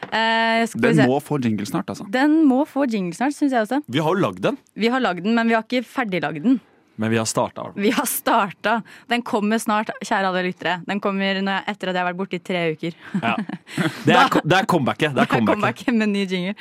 [0.05, 1.07] Eh, skal vi Den se.
[1.09, 2.05] må få jingle snart, altså.
[2.13, 3.79] Den må få jingle snart, syns jeg også.
[3.89, 6.59] Vi har jo lagd den, Vi har lagd den, men vi har ikke ferdiglagd den.
[6.97, 7.71] men vi har starta.
[7.75, 8.81] Vi har starta.
[9.09, 10.77] Den kommer snart, kjære alle lyttere.
[10.87, 12.93] Den kommer når jeg, etter at jeg har vært borte i tre uker.
[13.21, 13.35] Ja.
[14.05, 15.15] Det, er, det er comebacket.
[15.15, 15.93] Det er comebacket.
[15.95, 16.55] med ny jingle.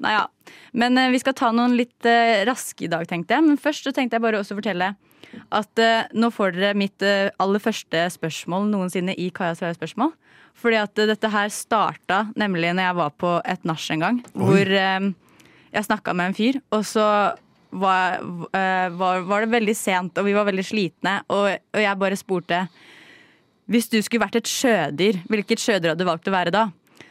[0.00, 0.26] Nei, ja.
[0.76, 3.44] Men eh, vi skal ta noen litt eh, raske i dag, tenkte jeg.
[3.44, 4.94] Men først så tenkte jeg bare også fortelle
[5.54, 10.14] at eh, nå får dere mitt eh, aller første spørsmål noensinne i Kajas rare spørsmål.
[10.56, 14.22] Fordi at eh, dette her starta nemlig når jeg var på et nach en gang.
[14.34, 15.10] Hvor eh,
[15.76, 17.06] jeg snakka med en fyr, og så
[17.76, 18.20] var,
[18.56, 21.18] eh, var, var det veldig sent, og vi var veldig slitne.
[21.28, 22.66] Og, og jeg bare spurte
[23.66, 26.68] hvis du skulle vært et sjødyr, hvilket sjødyr hadde du valgt å være da?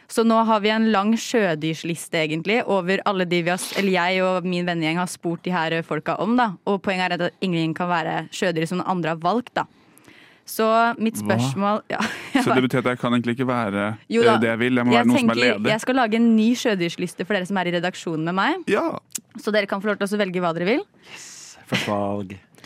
[0.07, 4.21] Så nå har vi en lang sjødyrsliste egentlig over alle de vi har, eller jeg
[4.25, 6.35] og min vennegjeng har spurt de her folka om.
[6.37, 6.51] da.
[6.69, 9.53] Og poenget er at ingen kan være sjødyr som noen andre har valgt.
[9.55, 9.65] da.
[10.45, 10.65] Så
[11.01, 11.97] mitt spørsmål ja,
[12.37, 14.35] Så det betyr at jeg kan egentlig ikke være Jo da.
[14.35, 14.75] eh, det jeg vil.
[14.77, 15.53] Jeg må være noen som er ledig?
[15.57, 15.71] leder.
[15.73, 18.67] jeg skal lage en ny sjødyrsliste for dere som er i redaksjonen med meg.
[18.69, 18.83] Ja.
[19.41, 20.83] Så dere kan få lov til å velge hva dere vil.
[21.09, 21.89] Yes, Første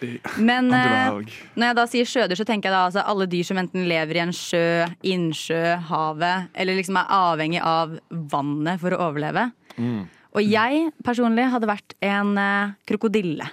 [0.02, 0.38] valg.
[0.38, 3.60] Men eh, når jeg da sier sjødyr, så tenker jeg da altså alle dyr som
[3.62, 9.02] enten lever i en sjø, innsjø, havet, eller liksom er avhengig av vannet for å
[9.10, 9.50] overleve.
[9.78, 10.08] Mm.
[10.38, 13.50] Og jeg personlig hadde vært en eh, krokodille.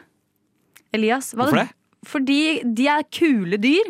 [0.97, 1.71] Elias, hva Hvorfor det?
[2.07, 2.41] Fordi
[2.77, 3.89] de er kule dyr.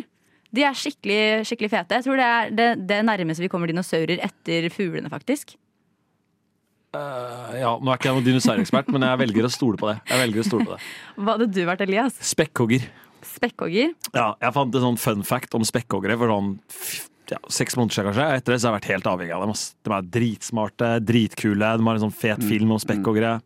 [0.57, 1.99] De er skikkelig, skikkelig fete.
[1.99, 5.57] Jeg tror det er det, det nærmeste vi kommer dinosaurer etter fuglene, faktisk.
[6.95, 9.97] Eh, ja, nå er ikke jeg noen dinosaurekspert, men jeg velger å stole på det.
[10.11, 10.79] Jeg velger å stole på det.
[11.19, 12.17] Hva hadde du vært, Elias?
[12.31, 12.87] Spekkhogger.
[13.27, 13.93] Spekkhogger?
[14.15, 16.55] Ja, jeg fant en sånn fun fact om spekkhoggere for sånn
[17.33, 18.09] ja, seks måneder siden.
[18.13, 19.55] kanskje Etter det så har jeg vært helt avhengig av dem.
[19.57, 19.65] ass.
[19.83, 23.39] De er dritsmarte, dritkule, de har en sånn fet film om spekkhoggere.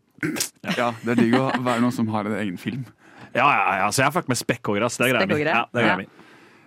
[0.77, 2.85] Ja, det er digg å være noen som har en egen film.
[3.31, 4.85] Ja, ja, ja, så jeg har fuck med spekkhoggere.
[4.85, 4.99] ass.
[4.99, 5.41] Det er greia mi.
[5.41, 5.97] Ja, det er greia Ja.
[5.97, 6.07] mi.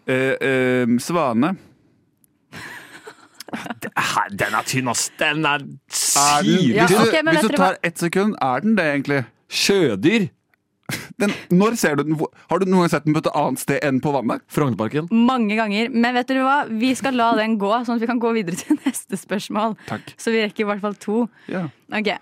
[0.09, 1.55] uh, eh, svane.
[4.35, 5.11] Den er tynn, ass!
[5.21, 5.63] Den er
[6.17, 9.25] Er den, Ja, hvis, du, ok, hvis du tar ett sekund, er den det, egentlig?
[9.51, 10.29] Sjødyr!
[11.17, 12.19] Den, når ser du den?
[12.51, 14.43] Har du noen gang sett den på et annet sted enn på vannet?
[14.53, 15.07] Frognerparken.
[15.15, 15.89] Mange ganger.
[15.95, 16.57] Men vet dere hva?
[16.69, 19.79] Vi skal la den gå, sånn at vi kan gå videre til neste spørsmål.
[19.89, 20.13] Takk.
[20.21, 21.23] Så vi rekker i hvert fall to.
[21.49, 21.65] Ja.
[21.95, 22.13] Ok,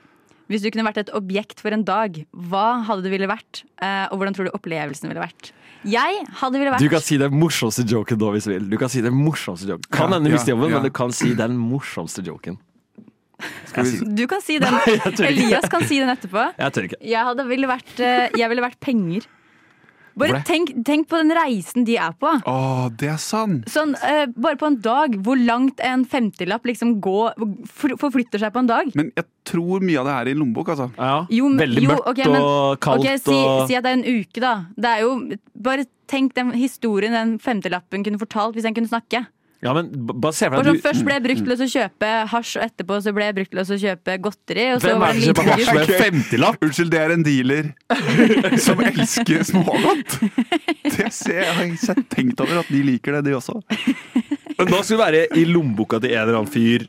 [0.53, 3.65] Hvis du kunne vært et objekt for en dag, hva hadde du ville vært?
[3.83, 5.51] Eh, og hvordan tror du opplevelsen ville vært?
[5.83, 8.69] Jeg hadde ville vært Du kan si den morsomste joken da, hvis du vil.
[8.71, 9.89] Du kan si den morsomste joken.
[9.91, 10.79] Kan Ja, hende ja, miste jobben, ja.
[10.79, 12.61] men du kan si den morsomste joken.
[13.71, 14.75] Skal vi, Du kan si den.
[14.87, 15.31] jeg tør ikke.
[15.33, 16.49] Elias kan si den etterpå.
[16.59, 17.01] Jeg tør ikke.
[17.03, 19.29] Jeg, hadde ville vært, eh, jeg ville vært penger.
[20.13, 22.29] Bare tenk, tenk på den reisen de er på.
[22.45, 23.65] å, det er sant!
[23.73, 27.33] Sånn, eh, bare på en dag, hvor langt en femtilapp liksom går,
[27.73, 28.91] for, forflytter seg på en dag.
[28.99, 30.91] Men jeg tror mye av det er i lommebok, altså.
[30.99, 31.23] Ja.
[31.33, 34.01] Jo, veldig Veldig jo, mørkt men- og kaldt okay, si, og si at det er
[34.03, 34.53] en uke, da.
[34.77, 35.15] Det er jo,
[35.57, 39.25] bare tenk den historien den femtilappen kunne fortalt hvis den kunne snakke.
[39.63, 42.55] Ja, men bare se for deg du først ble jeg brukt til å kjøpe hasj,
[42.59, 44.65] og etterpå så ble jeg brukt til å kjøpe godteri.
[44.75, 46.65] Og så Hvem var er det det som kjøper hasj med en femtilapp?
[46.67, 47.69] Unnskyld, det er en dealer
[48.67, 50.17] som elsker smågodt.
[50.83, 53.61] Det ser, jeg har ikke sett tenkt over at de liker det, de også.
[53.63, 56.89] Men da skal du være i lommeboka til en eller annen fyr,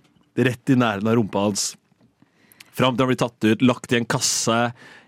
[0.49, 1.69] rett i nærheten av rumpa hans.
[2.73, 4.57] Fram til han blir tatt ut, lagt i en kasse,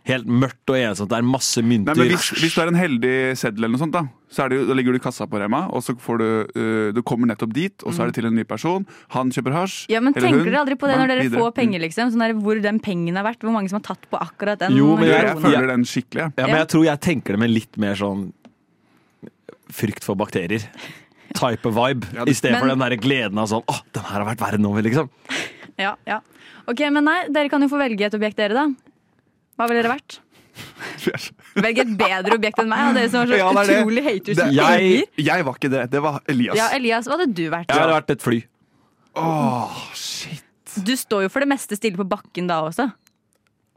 [0.06, 1.10] helt mørkt og ensomt.
[1.10, 1.98] Det er masse Nei, mynter.
[1.98, 4.58] men hvis, hvis du er en heldig seddel, eller noe sånt da så er det
[4.68, 6.26] da ligger du i kassa på Rema, og så får du
[6.60, 8.84] øh, Du kommer nettopp dit, og så er det til en ny person.
[9.16, 9.86] Han kjøper hasj.
[9.94, 10.50] Ja, men eller Tenker hun.
[10.52, 11.40] dere aldri på det når dere videre.
[11.46, 12.12] får penger, liksom?
[12.12, 13.40] Sånn der, hvor den pengen har vært?
[13.46, 15.14] Hvor mange som har tatt på akkurat den Jo, men Mm.
[15.16, 16.22] Jeg, jeg- føler den skikkelig.
[16.26, 16.32] Ja.
[16.44, 18.34] Ja, men jeg tror jeg tenker det med litt mer sånn
[19.72, 20.64] frykt for bakterier.
[21.36, 22.06] Type vibe.
[22.16, 24.44] Ja, I stedet stedet for den der gleden av sånn Å, den her har vært
[24.44, 25.10] verre enn noe, liksom.
[25.78, 26.20] Ja, ja.
[26.68, 28.68] Ok, men nei, dere kan jo få velge et objekt, dere, da.
[29.60, 30.20] Hva ville dere vært?
[31.66, 33.78] Velg et bedre objekt enn meg, og dere som var så Ja, det det.
[33.82, 34.38] utrolig haters.
[34.38, 35.84] Det- Jeg- Jeg var ikke det.
[35.92, 36.56] Det var Elias.
[36.58, 37.68] Ja, Elias, hva hadde du vært?
[37.70, 38.44] Jeg hadde vært et fly.
[39.16, 40.44] Åh, shit.
[40.84, 42.90] Du står jo for det meste stille på bakken da også.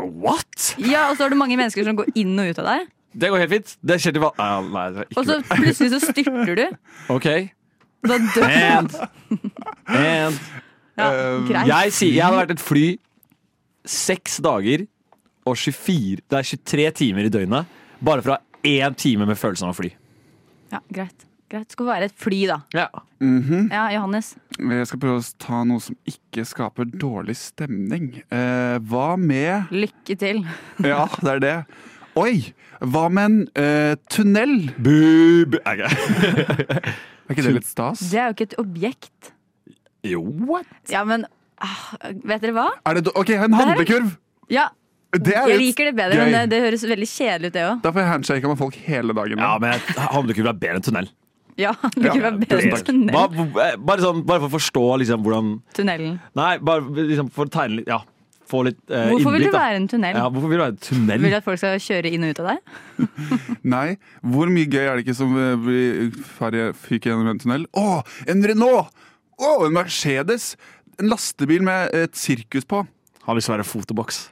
[0.01, 0.75] What?!
[0.79, 2.89] Ja, Og så har du mange mennesker som går inn og ut av deg.
[3.19, 3.77] Det går helt fint.
[3.85, 6.67] Det skjer til ah, Nei, det Og så plutselig så styrter du.
[7.11, 7.29] OK.
[8.07, 8.95] Da dør And,
[9.89, 10.39] and
[10.99, 11.67] ja, Eh, greit.
[11.67, 12.85] Jeg sier jeg hadde vært et fly
[13.87, 14.87] seks dager
[15.49, 17.67] og 24 Det er 23 timer i døgnet.
[18.05, 19.91] Bare fra én time med følelsen av å fly.
[20.73, 21.25] Ja, greit.
[21.49, 21.73] greit.
[21.73, 22.59] Skal være et fly, da.
[22.77, 22.89] Ja.
[23.25, 23.71] Mhm.
[23.73, 24.35] Ja, Johannes.
[24.59, 28.11] Jeg skal prøve å ta noe som ikke skaper dårlig stemning.
[28.31, 30.45] Eh, hva med Lykke til.
[30.85, 31.57] Ja, det er det.
[32.19, 32.53] Oi!
[32.83, 34.69] Hva med en eh, tunnel?
[34.79, 35.57] Boob.
[35.67, 35.83] Er
[37.35, 38.01] ikke det litt stas?
[38.11, 39.33] Det er jo ikke et objekt.
[40.07, 40.69] Jo, what?
[40.91, 41.27] Ja, men
[41.61, 41.89] ah,
[42.25, 42.69] Vet dere hva?
[42.87, 44.13] Er det, ok, en handlekurv!
[44.53, 44.69] Ja,
[45.17, 46.25] jeg liker det bedre, gøy.
[46.27, 47.79] men det, det høres veldig kjedelig ut, det òg.
[47.85, 49.41] Da får jeg handshake med folk hele dagen.
[49.41, 49.81] Ja, men
[50.13, 51.09] handlekurv være bedre enn tunnel.
[51.59, 53.17] Ja, du kunne Ja, være bedre enn tunnel.
[53.17, 56.21] Bare, bare, sånn, bare for å forstå liksom, hvordan tunnelen.
[56.39, 57.99] Nei, bare liksom, for å tegne litt Ja,
[58.49, 60.21] få litt eh, Hvorfor vil innblikk, du være en tunnel?
[60.21, 61.25] Ja, hvorfor vil du være en tunnel?
[61.25, 63.11] Vil du at folk skal kjøre inn og ut av deg?
[63.75, 63.87] Nei,
[64.37, 67.67] hvor mye gøy er det ikke som vi blir ferdig fyker gjennom en tunnel?
[67.77, 68.93] Å, en Renault!
[69.39, 70.53] Å, en Mercedes!
[70.99, 72.85] En lastebil med et sirkus på.
[73.27, 74.25] Har lyst til å være fotoboks.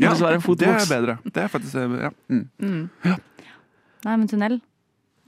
[0.00, 1.16] Ja, Det skal en det er bedre.
[1.24, 2.10] Det er faktisk eh, ja.
[2.28, 3.16] mm.
[4.02, 4.60] Nei, men tunnel.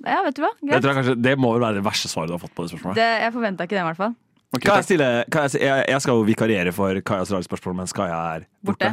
[0.05, 0.51] Ja, vet du hva?
[0.61, 0.83] Greit.
[0.83, 2.75] tror jeg, kanskje, det må vel være det verste svaret du har fått på det
[2.75, 2.99] spørsmålet.
[2.99, 4.15] Det, jeg forventa ikke det, i hvert fall.
[4.55, 7.77] Okay, Kan jeg, stille, kan jeg, jeg, jeg skal jo vikariere for Kajas rare spørsmål
[7.81, 8.91] mens Kaja er borte.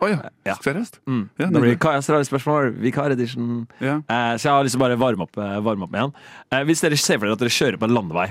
[0.00, 0.30] oh, ja.
[0.48, 0.54] Ja.
[0.64, 1.00] Seriøst?
[1.10, 1.26] Mm.
[1.40, 3.66] Ja, det blir Kajas rare spørsmål, vikaredition.
[3.84, 3.98] Ja.
[4.00, 6.14] Eh, så jeg har lyst til å bare varme opp, eh, varme opp med han.
[6.50, 8.30] Eh, hvis dere ser for dere at dere kjører på en landevei,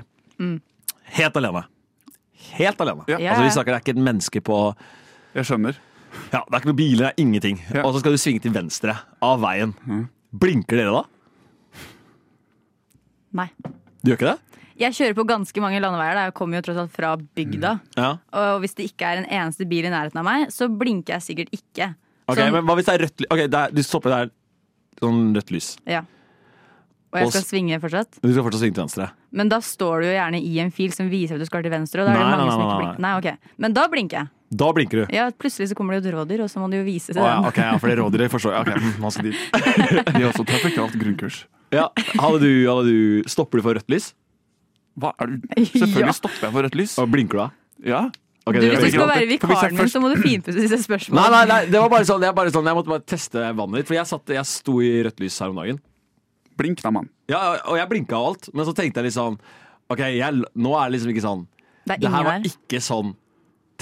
[1.19, 1.67] helt alene
[2.53, 3.05] Helt alene.
[3.07, 3.17] Ja.
[3.17, 3.33] Ja.
[3.33, 4.57] Altså, vi snakker det er ikke et menneske på
[5.33, 5.77] Jeg skjønner.
[6.33, 7.59] Ja, Det er ikke noen biler, det er ingenting.
[7.73, 7.83] Ja.
[7.85, 9.73] Og så skal du svinge til venstre av veien.
[10.33, 11.03] Blinker dere da?
[13.33, 13.47] Nei.
[14.03, 14.39] Du gjør ikke det?
[14.83, 16.17] Jeg kjører på ganske mange landeveier.
[16.17, 16.23] Da.
[16.29, 17.73] Jeg kommer jo tross alt fra bygda.
[17.97, 18.11] Ja.
[18.41, 21.25] Og hvis det ikke er en eneste bil i nærheten av meg, så blinker jeg
[21.27, 21.91] sikkert ikke.
[22.27, 23.29] Ok, Sånn- Men hva hvis det er rødt lys?
[23.31, 24.31] Ok, det er, du stopper der.
[25.01, 25.77] Sånn rødt lys.
[25.89, 26.01] Ja.
[27.13, 28.17] Og jeg skal svinge fortsatt.
[28.23, 29.07] Du skal fortsatt svinge til venstre.
[29.37, 31.71] Men da står du jo gjerne i en fil som viser at du skal til
[31.73, 32.01] venstre.
[32.01, 33.11] Og da er det Nei, mange nei, som nei, ikke nei.
[33.21, 33.37] blinker.
[33.45, 33.57] Ok.
[33.65, 34.31] Men da blinker jeg.
[34.53, 35.05] Da blinker du.
[35.13, 37.21] Ja, Plutselig så kommer det jo et rådyr, og så må du jo vise til
[37.21, 37.47] oh, ja, den.
[37.49, 38.65] ok, ja, for det rådyret forstår jeg.
[38.65, 39.37] Ok, mm, man skal dit.
[40.09, 41.39] De har også trafikalt grunnkurs.
[41.73, 41.87] Ja,
[42.21, 44.11] hadde du, hadde du, Stopper du for rødt lys?
[45.01, 45.47] Hva er du?
[45.73, 46.17] Selvfølgelig Ja.
[46.19, 46.97] stopper jeg for rødt lys.
[47.01, 47.47] Og blinker du da?
[47.93, 48.03] Ja.
[48.45, 51.23] Okay, Du, hvis du skal være vikaren min, så må du finpusse disse spørsmålene.
[51.23, 53.79] nei, nei, nei, det var bare sånn, jeg, bare sånn, jeg måtte bare teste vannet
[53.81, 53.87] ditt.
[53.89, 55.79] For jeg, satt, jeg sto i rødt lys her om dagen.
[56.59, 57.09] Blink da, mann.
[57.31, 59.39] Ja, og jeg blinka og alt, men så tenkte jeg liksom
[59.91, 61.41] Ok, jeg, nå er det liksom ikke sånn
[61.87, 62.47] Det Det her var der.
[62.51, 63.11] ikke sånn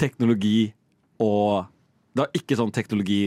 [0.00, 0.72] teknologi
[1.22, 1.66] og
[2.14, 3.22] Det var ikke sånn teknologi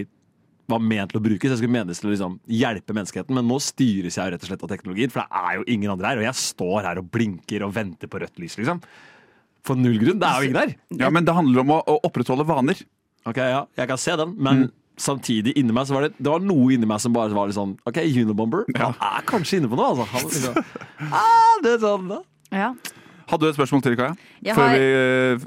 [0.68, 1.52] var ment til å brukes.
[1.52, 4.64] Jeg skulle menes til å liksom hjelpe menneskeheten, men nå styres jeg rett og slett
[4.66, 5.12] av teknologien.
[5.14, 8.10] For det er jo ingen andre her, og jeg står her og blinker og venter
[8.10, 8.80] på rødt lys, liksom.
[9.66, 10.18] For null grunn.
[10.22, 10.74] Det er jo ingen der.
[11.04, 12.82] Ja, Men det handler om å, å opprettholde vaner.
[13.30, 14.66] Ok, ja, jeg kan se den, men
[14.98, 17.58] samtidig inni meg så var det, det var noe inni meg som bare var litt
[17.58, 19.92] sånn OK, Unibomber han er kanskje inne på noe.
[19.92, 20.06] Altså.
[20.14, 20.54] Han, liksom,
[21.20, 22.22] ah, det er sånn, da.
[22.56, 22.70] Ja.
[23.28, 24.16] Hadde du et spørsmål til, Kaja?
[24.46, 24.88] Jeg har, vi,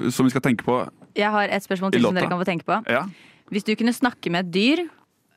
[0.05, 0.79] eh, som vi skal tenke på?
[1.19, 2.77] jeg har et spørsmål til som dere kan få tenke på.
[2.87, 3.05] Ja.
[3.51, 4.85] Hvis du kunne snakke med et dyr,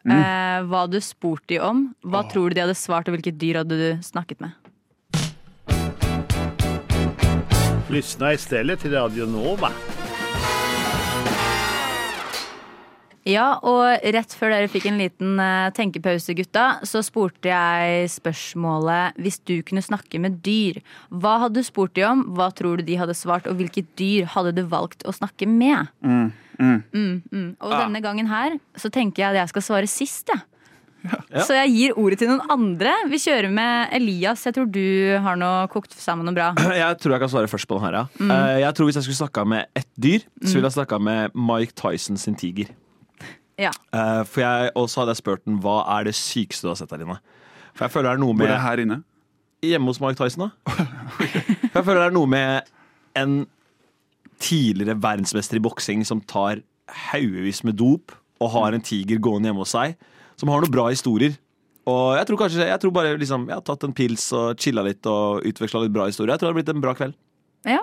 [0.02, 0.10] Mm.
[0.18, 1.94] eh, hva hadde du spurt de om?
[2.02, 4.50] Hva tror du de hadde svart, og hvilket dyr hadde du snakket med?
[7.88, 9.70] Lyssna istället till Radio Nova.
[13.28, 19.18] Ja, og rett før dere fikk en liten eh, tenkepause, gutta, så spurte jeg spørsmålet
[19.22, 22.24] Hvis du kunne snakke med dyr, hva hadde du spurt de om?
[22.34, 25.86] Hva tror du de hadde svart, og hvilket dyr hadde du valgt å snakke med?
[26.02, 26.78] Mm, mm.
[26.92, 27.50] Mm, mm.
[27.62, 30.42] Og denne gangen her så tenker jeg at jeg skal svare sist, jeg.
[31.02, 31.42] Ja.
[31.42, 32.92] Så jeg gir ordet til noen andre.
[33.10, 34.44] Vi kjører med Elias.
[34.46, 34.84] Jeg tror du
[35.24, 36.52] har noe kokt sammen noe bra.
[36.78, 37.96] Jeg tror jeg kan svare først på den her.
[37.98, 38.04] Ja.
[38.22, 38.30] Mm.
[38.30, 41.34] Eh, Jeg tror Hvis jeg skulle snakka med ett dyr, så ville jeg snakka med
[41.34, 42.70] Mike Tyson sin tiger.
[43.62, 43.70] Ja.
[43.94, 46.78] Uh, For jeg, Og så hadde jeg spurt den hva er det sykeste du har
[46.80, 47.18] sett der inne.
[47.72, 49.00] For jeg føler det er noe med Hvor er det her inne?
[49.62, 50.74] Hjemme hos Mark Tyson, da.
[50.74, 52.72] For jeg føler det er noe med
[53.18, 53.36] en
[54.42, 56.64] tidligere verdensmester i boksing som tar
[57.12, 58.10] haugevis med dop
[58.42, 59.94] og har en tiger gående hjemme hos seg,
[60.40, 61.36] som har noen bra historier.
[61.86, 64.84] Og jeg tror kanskje Jeg tror bare liksom Jeg har tatt en pils og chilla
[64.86, 66.34] litt og utveksla litt bra historier.
[66.34, 67.16] Jeg tror det har blitt en bra kveld.
[67.66, 67.82] ja.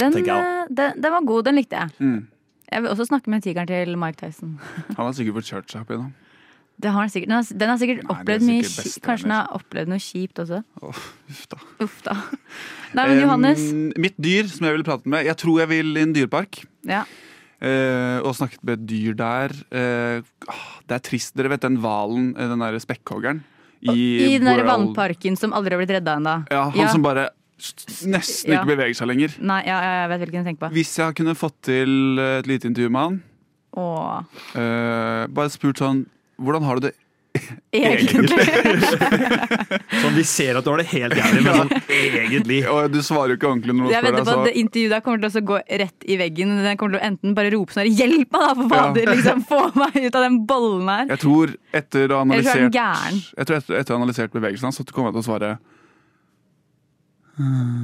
[0.00, 1.44] Den, jeg eh, den, den var god.
[1.46, 1.92] Den likte jeg.
[2.02, 2.22] Mm.
[2.72, 4.58] Jeg vil også snakke med tigeren til Mike Tyson.
[4.96, 6.12] Han har sikkert fått kjørt seg opp igjennom.
[6.74, 9.34] Det har den, sikkert, den, har, den har sikkert Nei, opplevd mye sikkert Kanskje den
[9.36, 10.58] har opplevd noe kjipt også.
[10.82, 11.58] Oh, uff da.
[11.84, 12.16] Uff da.
[12.98, 13.62] Nei, men Johannes.
[13.70, 16.64] Um, mitt dyr som jeg ville pratet med Jeg tror jeg vil i en dyrepark.
[16.90, 17.04] Ja.
[17.62, 19.54] Uh, og snakket med et dyr der.
[20.50, 21.36] Ah, det er trist.
[21.38, 23.44] Dere vet den hvalen, eh, den derre spekkhoggeren?
[23.84, 26.36] I den der vannparken som aldri har blitt redda ennå.
[26.50, 27.28] Ja, han som bare
[28.10, 28.60] nesten Ja.
[28.62, 29.36] ikke beveger seg lenger.
[29.40, 30.72] Nei, ja, jeg vet hvilken jeg tenker på.
[30.74, 33.22] Hvis jeg kunne fått til et lite intervju med han,
[33.76, 34.20] Åh,
[34.54, 36.04] eh, bare spurt sånn
[36.38, 36.94] Hvordan har du det
[37.74, 38.28] egentlig.
[40.04, 43.32] Sånn, Vi ser at du har det helt jævlig, men sånn egentlig Og du svarer
[43.34, 45.42] jo ikke ordentlig når noen Jeg spør vedder på at det intervjuet der kommer til
[45.42, 46.54] å gå rett i veggen.
[46.62, 49.10] Den kommer til å enten bare rope sånn 'hjelp meg, da, for fader'!
[49.14, 51.06] Liksom, Få meg ut av den bollen her.
[51.10, 53.22] Jeg tror etter å ha Eller så er den analysert gæren.
[53.38, 55.50] Jeg tror etter, etter å ha analysert bevegelsen hans, så kommer jeg til å svare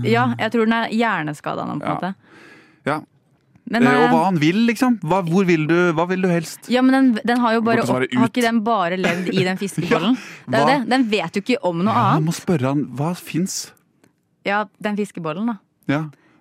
[0.07, 1.95] Ja, jeg tror den er hjerneskada nå, på en Ja.
[1.97, 2.15] måte.
[2.87, 3.01] ja.
[3.71, 4.97] Men, Eh, og eh, hva han vil, liksom.
[5.07, 6.67] Hva, hvor vil du, hva vil du helst?
[6.69, 10.17] ja, men den, den har jo bare Har ikke den bare levd i den fiskebollen?
[10.51, 10.89] Det er jo det.
[10.91, 13.73] Den vet jo ikke om noe Ja, jeg Du må spørre han hva fins.
[14.45, 15.59] Ja, den fiskebollen, da.
[15.87, 16.01] Ja.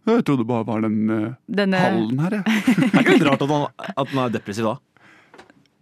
[0.09, 2.43] Jeg trodde det bare var den uh, Denne hallen her, jeg.
[2.81, 4.75] Det er ikke litt rart at han, at han er depressiv da.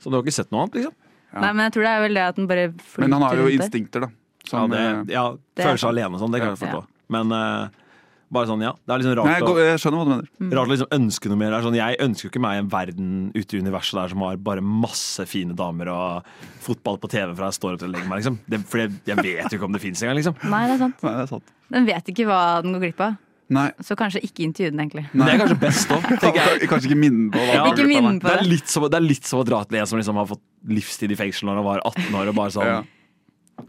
[0.04, 0.94] Så du har ikke sett noe annet, liksom?
[1.38, 3.40] Nei, men jeg tror det er vel det at den bare flyter Men han har
[3.40, 4.12] jo instinkter, da.
[4.52, 5.24] Ja, det, eh, ja,
[5.56, 6.62] Det er Føler seg alene og sånn, det kan jeg Ja.
[6.66, 6.86] forstå.
[7.14, 7.84] Men eh,
[8.28, 8.74] bare sånn, ja.
[8.84, 10.26] Det er liksom Nei, jeg, går- jeg skjønner hva du mener.
[10.42, 10.50] Mm.
[10.58, 11.52] rart å liksom ønske noe mer.
[11.54, 14.26] Det er Sånn, jeg ønsker jo ikke meg en verden ute i universet der som
[14.28, 16.34] har bare masse fine damer og
[16.66, 18.20] fotball på TV fra jeg står opp til å legge meg.
[18.20, 18.40] Liksom.
[18.52, 20.36] Det, for jeg, jeg vet jo ikke om det fins engang, liksom.
[20.52, 21.00] Nei, det er sant.
[21.08, 21.56] Nei, det er sant.
[21.78, 23.16] Den vet ikke hva den går glipp av.
[23.48, 23.70] Nei.
[23.80, 25.06] Så kanskje ikke intervju den, egentlig.
[25.16, 25.24] Nei.
[25.30, 26.10] det er kanskje best òg.
[26.74, 28.50] Kanskje ikke minne på Ja, Ikke minne på Det er det.
[28.52, 31.14] litt som, det er litt som å dra til en som liksom har fått livstid
[31.16, 32.28] i fengsel når han var 18 år.
[32.34, 32.82] Og bare sånn Ja.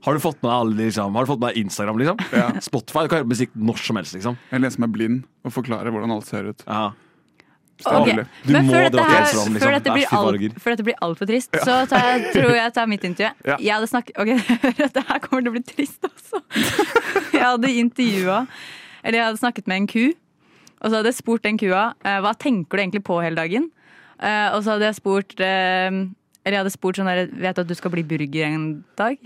[0.04, 2.18] Har du fått med deg alle liksom, Har du fått med Instagram, liksom?
[2.36, 2.48] Ja.
[2.60, 4.36] Spotify, du kan høre musikk når som helst, liksom.
[4.52, 6.64] Eller en som er blind og forklarer hvordan alt ser ut.
[6.66, 6.90] Ja.
[7.86, 8.08] Ok,
[8.42, 9.62] Du Men før dette, her, Amsterdam, liksom.
[9.62, 12.58] før dette er blir alt- før dette blir altfor trist, så tar jeg, tror jeg
[12.64, 13.30] jeg tar mitt intervju.
[13.46, 13.56] Ja.
[13.62, 14.32] Jeg hadde snakket Ok,
[14.82, 16.40] dette her kommer til å bli trist, altså.
[17.38, 18.38] Jeg hadde intervjua
[19.04, 20.04] Eller jeg hadde snakket med en ku,
[20.82, 23.68] og så hadde jeg spurt den kua eh, hva tenker du egentlig på hele dagen.
[24.18, 25.86] Eh, og så hadde jeg spurt eh,
[26.42, 28.66] Eller jeg hadde spurt sånn der Vet du at du skal bli burger en
[28.98, 29.22] dag?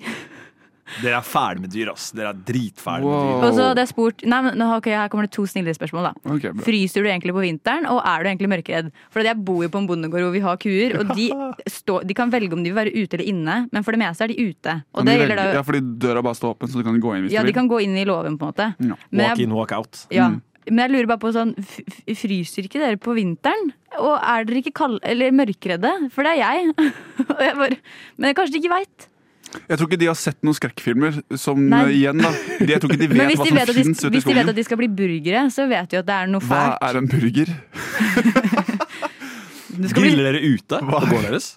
[1.00, 2.10] Dere er ferdig med dyr, ass.
[2.12, 3.22] Dere er dritferdig Wow.
[3.22, 3.46] med dyr.
[3.48, 6.10] Og så hadde jeg spurt Nei, men okay, Her kommer det to snillere spørsmål.
[6.10, 6.52] da Okay.
[6.66, 8.90] Fryser du egentlig på vinteren, og er du egentlig mørkeredd?
[9.10, 11.30] For jeg bor jo på en bondegård hvor vi har kuer, og de,
[11.78, 14.22] stå, de kan velge om de vil være ute eller inne, men for det meste
[14.24, 14.76] er de ute.
[14.94, 17.16] Og det gjelder velge- da Ja, fordi døra bare står åpen, så du kan gå
[17.16, 18.74] inn hvis Ja, du de kan gå inn i låven, på en måte.
[18.78, 18.94] Ja.
[19.10, 20.06] Men Walk in, walk out.
[20.10, 20.28] ja.
[20.28, 20.40] Mm.
[20.70, 21.56] Men jeg lurer bare på sånn
[22.06, 23.72] Fryser ikke dere på vinteren?
[23.98, 25.90] Og er dere ikke kald, eller mørkeredde?
[26.14, 26.74] For det er jeg.
[27.32, 27.78] Og jeg bare,
[28.16, 29.08] men kanskje de ikke veit.
[29.68, 31.82] Jeg tror ikke de har sett noen skrekkfilmer som Nei.
[31.90, 32.30] eh, igjen, da.
[32.58, 34.50] De, jeg tror ikke de vet hva som vet, finnes ute i hvis de vet
[34.52, 37.08] at de skal bli burgere, så vet de at det er noe Hva er en
[37.12, 37.52] burger?
[39.96, 41.54] Griller dere ute på gården deres?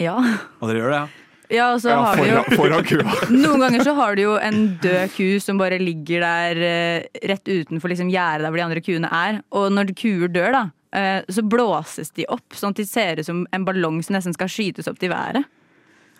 [0.00, 0.14] ja.
[0.60, 1.06] Og dere gjør det, ja?
[1.50, 3.14] ja, og så Ja, har foran, jo foran, foran kua.
[3.42, 7.50] Noen ganger så har du jo en død ku som bare ligger der eh, rett
[7.50, 9.40] utenfor liksom gjerdet der hvor de andre kuene er.
[9.58, 10.62] Og når kuer dør, da,
[10.96, 14.36] eh, så blåses de opp sånn at de ser ut som en ballong som nesten
[14.36, 15.42] skal skytes opp til været.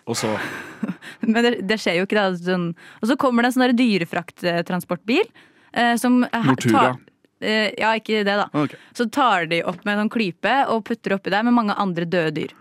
[0.09, 0.31] Og så
[1.27, 2.17] Men det, det skjer jo ikke.
[2.17, 2.69] Da, sånn.
[3.01, 5.25] Og så kommer det en sånn dyrefrakttransportbil
[5.73, 6.71] eh, som Nortura.
[6.95, 8.47] tar- eh, ja, ikke det, da.
[8.53, 8.79] Okay.
[8.97, 12.05] Så tar de opp med en sånn klype og putter oppi der med mange andre
[12.09, 12.55] døde dyr.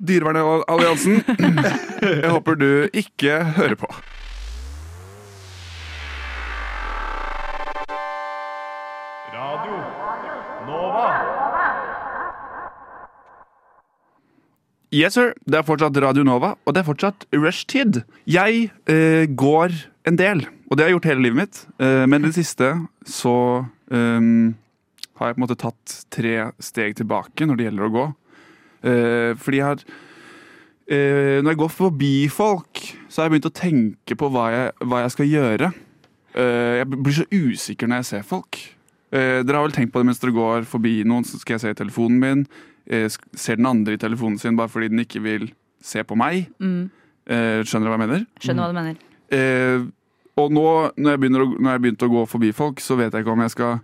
[0.00, 1.20] Dyrevernalliansen.
[2.24, 3.90] Jeg håper du ikke hører på.
[9.34, 9.76] Radio
[10.66, 11.29] Nova.
[14.90, 15.36] Yes, sir.
[15.46, 18.00] Det er fortsatt Radio Nova, og det er fortsatt rushtid.
[18.26, 19.74] Jeg eh, går
[20.10, 21.60] en del, og det har jeg gjort hele livet mitt.
[21.78, 22.72] Eh, men i det siste
[23.06, 23.34] så
[23.94, 24.26] eh,
[25.20, 28.06] har jeg på en måte tatt tre steg tilbake når det gjelder å gå.
[28.90, 33.58] Eh, fordi jeg har eh, Når jeg går forbi folk, så har jeg begynt å
[33.60, 35.70] tenke på hva jeg, hva jeg skal gjøre.
[36.34, 38.58] Eh, jeg blir så usikker når jeg ser folk.
[39.10, 41.70] Dere har vel tenkt på det mens dere går forbi noen, så skal jeg se
[41.72, 42.42] i telefonen min.
[42.86, 43.06] Eh,
[43.36, 45.50] ser den andre i telefonen sin bare fordi den ikke vil
[45.84, 46.48] se på meg.
[46.62, 46.90] Mm.
[47.30, 48.26] Eh, skjønner du hva jeg mener?
[48.42, 49.00] Skjønner hva du mener.
[49.30, 49.88] Eh,
[50.40, 50.66] og nå,
[50.96, 53.34] når jeg, har å, når jeg begynte å gå forbi folk, så vet jeg ikke
[53.34, 53.74] om jeg skal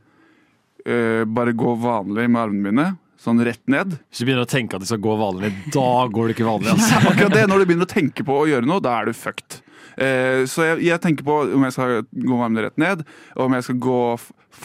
[0.87, 2.87] eh, bare gå vanlig med armene mine.
[3.21, 3.97] Sånn rett ned.
[4.11, 6.75] Hvis du begynner å tenke at de skal gå vanlig, da går det ikke vanlig.
[6.75, 7.01] Altså.
[7.11, 9.61] Akkurat det, Når du begynner å tenke på å gjøre noe, da er du fucked.
[9.97, 13.03] Eh, så jeg, jeg tenker på om jeg skal gå med armene rett ned,
[13.35, 14.01] og om jeg skal gå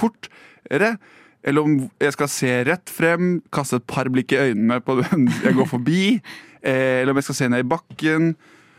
[0.01, 0.93] fortere.
[1.43, 5.27] Eller om jeg skal se rett frem, kaste et par blikk i øynene på den
[5.43, 6.01] jeg går forbi.
[6.61, 8.25] Eh, eller om jeg skal se ned i bakken.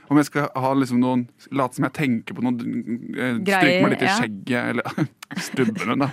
[0.07, 2.53] Om jeg skal ha liksom noen late som jeg tenker på noe.
[2.63, 4.13] eh, Stryke meg litt i ja.
[4.21, 5.09] skjegget, eller
[5.49, 6.09] stubbene, da.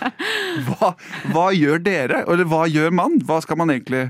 [0.70, 0.94] Hva,
[1.28, 2.22] hva gjør dere?
[2.24, 3.18] Eller hva gjør man?
[3.28, 4.06] Hva skal man egentlig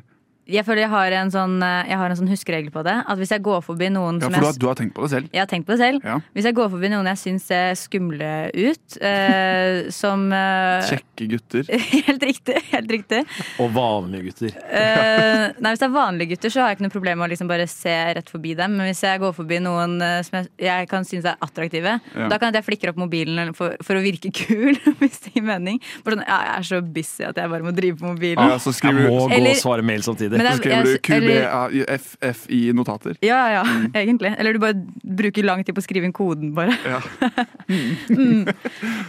[0.46, 2.94] Jeg føler jeg har en sånn, eh, jeg har en sånn huskeregel på det.
[3.08, 5.02] At hvis jeg går forbi noen Ja, for du jeg har, du har tenkt på
[5.06, 5.28] det selv.
[5.32, 6.04] Jeg har tenkt på det selv.
[6.04, 6.18] Ja.
[6.36, 11.64] Hvis jeg går forbi noen jeg syns ser skumle ut, eh, som eh, Kjekke gutter.
[12.08, 12.58] Helt riktig.
[12.74, 13.22] helt riktig
[13.62, 14.52] Og vanlige gutter.
[14.68, 17.30] Eh, nei, Hvis det er vanlige gutter, så har jeg ikke noe problem med å
[17.32, 18.76] liksom bare se rett forbi dem.
[18.76, 22.28] Men hvis jeg går forbi noen eh, som jeg, jeg kan synes er attraktive, Ja.
[22.28, 24.76] da kan jeg flikke opp mobilen for, for å virke kul.
[25.00, 25.80] Hvis det gir mening.
[26.04, 28.44] For sånn, ja, jeg er så busy at jeg bare må drive på mobilen.
[28.52, 30.33] Ja, så Jeg må gå Eller- og svare mail samtidig.
[30.38, 33.16] Men så jeg- skriver du QBAFF i notater.
[33.24, 33.62] Ja, ja,
[33.94, 34.34] egentlig.
[34.38, 34.74] Eller du bare
[35.04, 36.74] bruker lang tid på å skrive inn koden, bare.
[36.84, 37.00] Ja.
[38.08, 38.48] mm.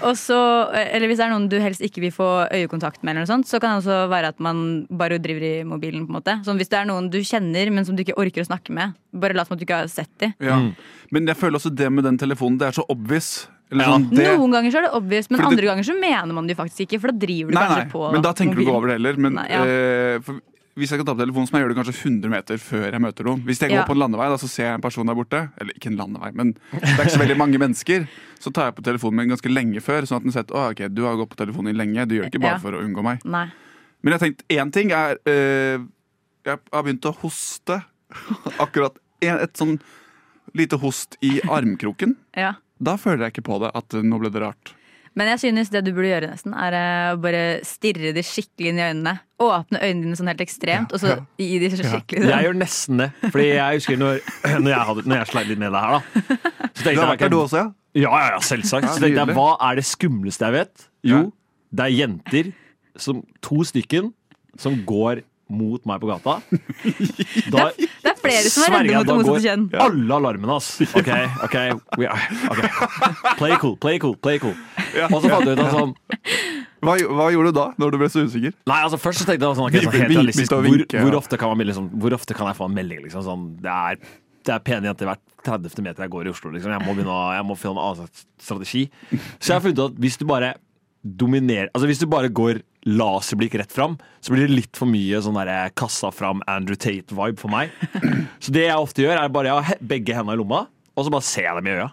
[0.06, 0.38] Og så,
[0.74, 3.50] eller hvis det er noen du helst ikke vil få øyekontakt med, eller noe sånt,
[3.50, 6.06] så kan det også være at man bare driver i mobilen.
[6.06, 8.44] på en måte Sånn Hvis det er noen du kjenner, men som du ikke orker
[8.46, 10.34] å snakke med, bare lat som at du ikke har sett dem.
[10.44, 10.60] Ja.
[10.62, 10.72] Mm.
[11.16, 13.48] Men jeg føler også det med den telefonen, det er så obvious.
[13.72, 13.94] Eller Ja.
[13.96, 16.34] sånn, det, Noen ganger så er det obvious, men Fordi det- andre ganger så mener
[16.34, 17.00] man det jo faktisk ikke.
[17.02, 18.96] For da driver du nei, kanskje nei, på men da tenker du ikke over det
[19.00, 19.18] heller.
[19.18, 19.64] Men Nei, ja.
[19.66, 20.40] eh, for
[20.76, 22.86] hvis jeg skal ta på telefonen, så må jeg gjøre det kanskje 100 meter før
[22.92, 23.42] jeg møter noen.
[23.48, 23.86] Hvis jeg går Ja.
[23.88, 25.40] på en landevei, da, så ser jeg en person der borte.
[25.62, 28.08] Eller ikke en landevei, men det er ikke så veldig mange mennesker.
[28.40, 30.66] Så tar jeg på telefonen min ganske lenge før, sånn at den sier at å,
[30.72, 32.08] ok, du har gått på telefonen din lenge.
[32.08, 32.64] Du gjør det ikke bare Ja.
[32.66, 33.24] for å unngå meg.
[33.26, 33.46] Nei.
[34.04, 35.80] Men jeg har tenkt én ting er eh,
[36.46, 37.84] Jeg har begynt å hoste.
[38.60, 39.80] Akkurat en, et sånn
[40.54, 42.16] lite host i armkroken.
[42.36, 42.54] Ja.
[42.80, 44.74] Da føler jeg ikke på det at eh, nå ble det rart.
[45.16, 48.72] Men jeg synes det du burde gjøre, nesten, er eh, å bare stirre de skikkelig
[48.74, 49.14] inn i øynene.
[49.40, 52.44] Åpne øynene dine sånn helt ekstremt, og så gi de så skikkelig Jeg sånn.
[52.48, 53.08] gjør nesten det.
[53.30, 54.20] Fordi jeg husker når,
[54.66, 56.02] når jeg, hadde, når jeg sleit litt med det her, da.
[56.76, 57.70] Så Du har jeg, vært der du også, ja?
[57.96, 58.90] Ja, ja, ja, selvsagt.
[58.90, 60.88] Ja, Så tenkte jeg, hva er det skumleste jeg vet?
[61.08, 61.24] Jo, Ja.
[61.80, 62.52] det er jenter,
[63.00, 64.12] som, to stykken,
[64.60, 66.40] som går mot meg på gata.
[67.54, 67.85] Da Det er
[68.26, 69.66] flere som er redde mot det motsatte kjønn.
[69.86, 70.70] Alle alarmene, ass.
[71.00, 71.12] OK,
[71.48, 71.58] OK.
[72.02, 72.62] We are, ok.
[73.40, 74.56] Play cool, play cool, play cool.
[75.10, 75.96] Og så fant jeg ut at sånn
[76.86, 78.54] Hva, hva gjorde du da, når du ble så usikker?
[78.70, 81.00] Nei, altså Først så tenkte jeg sånn, ok, sånn helt realistisk begynte å hvor, vinke,
[81.00, 81.06] ja.
[81.06, 83.02] hvor, ofte kan man, bli liksom, hvor ofte kan jeg få en melding?
[83.08, 85.82] Liksom, sånn, det, er, det er pene jenter hvert 30.
[85.86, 86.52] meter jeg går i Oslo.
[86.54, 86.74] Liksom.
[86.74, 88.86] Jeg må begynne å, jeg må finne en annen strategi.
[89.40, 90.56] Så jeg har funnet ut at hvis du bare
[91.06, 95.18] dominerer Altså hvis du bare går laserblikk rett fram, så blir det litt for mye
[95.26, 97.74] sånn der kassa fram Andrew Tate-vibe for meg.
[98.44, 100.66] Så det jeg ofte gjør, er bare jeg har begge hendene i lomma,
[100.96, 101.88] og så bare ser jeg dem i øya.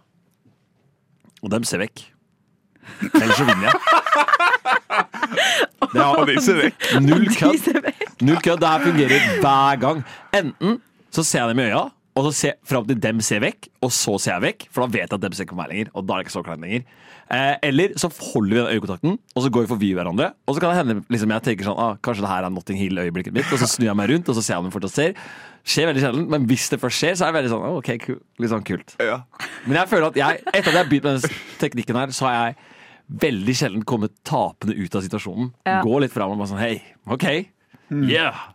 [1.42, 2.04] Og dem ser vekk.
[3.14, 3.76] Ellers så vinner jeg.
[5.92, 6.84] Det og de ser vekk.
[7.04, 7.58] Null De kødd.
[7.64, 8.04] ser vekk.
[8.24, 8.60] Null kødd.
[8.62, 10.04] Det her fungerer hver gang.
[10.38, 10.78] Enten
[11.12, 11.82] så ser jeg dem i øya,
[12.12, 14.92] og så ser fram til dem ser vekk, og så ser jeg vekk, for da
[14.92, 15.92] vet jeg at dem ser ikke på meg lenger.
[15.96, 16.82] Og da er det ikke så klein lenger.
[17.32, 20.26] Eh, eller så holder vi den øyekontakten, og så går vi forbi hverandre.
[20.44, 22.80] Og så kan det hende liksom, jeg tenker sånn ah, Kanskje det her er Notting
[22.82, 24.96] Hill-øyeblikket mitt, og så snur jeg meg rundt, og så ser jeg om hun fortsatt
[24.98, 25.24] ser.
[25.64, 27.90] Skjer veldig sjelden, men hvis det først skjer, så er det veldig sånn ah, ok,
[28.04, 28.20] cool.
[28.44, 28.96] litt sånn kult.
[29.00, 29.22] Ja.
[29.64, 32.28] Men jeg føler at jeg, etter at jeg har begynt med den teknikken her, så
[32.28, 32.60] har jeg
[33.24, 35.52] veldig sjelden kommet tapende ut av situasjonen.
[35.64, 35.80] Ja.
[35.86, 36.74] Gå litt fram og bare sånn hei,
[37.08, 37.28] OK,
[38.12, 38.51] yeah.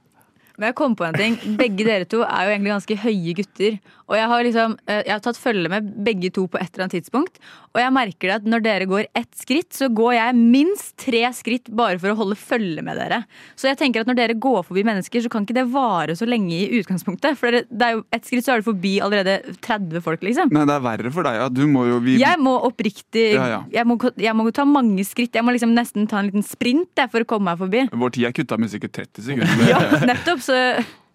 [0.57, 1.35] Men jeg kom på en ting.
[1.59, 3.75] Begge dere to er jo egentlig ganske høye gutter.
[4.07, 6.87] Og jeg har liksom eh, Jeg har tatt følge med begge to på et eller
[6.87, 7.39] annet tidspunkt.
[7.75, 11.23] Og jeg merker det at når dere går ett skritt, så går jeg minst tre
[11.35, 13.21] skritt bare for å holde følge med dere.
[13.59, 16.27] Så jeg tenker at når dere går forbi mennesker, så kan ikke det vare så
[16.29, 17.37] lenge i utgangspunktet.
[17.39, 20.53] For det er jo ett skritt, så er du forbi allerede 30 folk, liksom.
[20.55, 21.49] Nei, det er verre for deg, ja.
[21.53, 23.61] Du må jo vi, Jeg må oppriktig Ja, ja.
[23.73, 25.35] Jeg, må, jeg må ta mange skritt.
[25.37, 27.85] Jeg må liksom nesten ta en liten sprint jeg, for å komme meg forbi.
[27.91, 29.53] Vår tid er kutta med sikkert 30 sekunder.
[29.67, 30.39] Ja, nettopp.
[30.45, 30.55] Så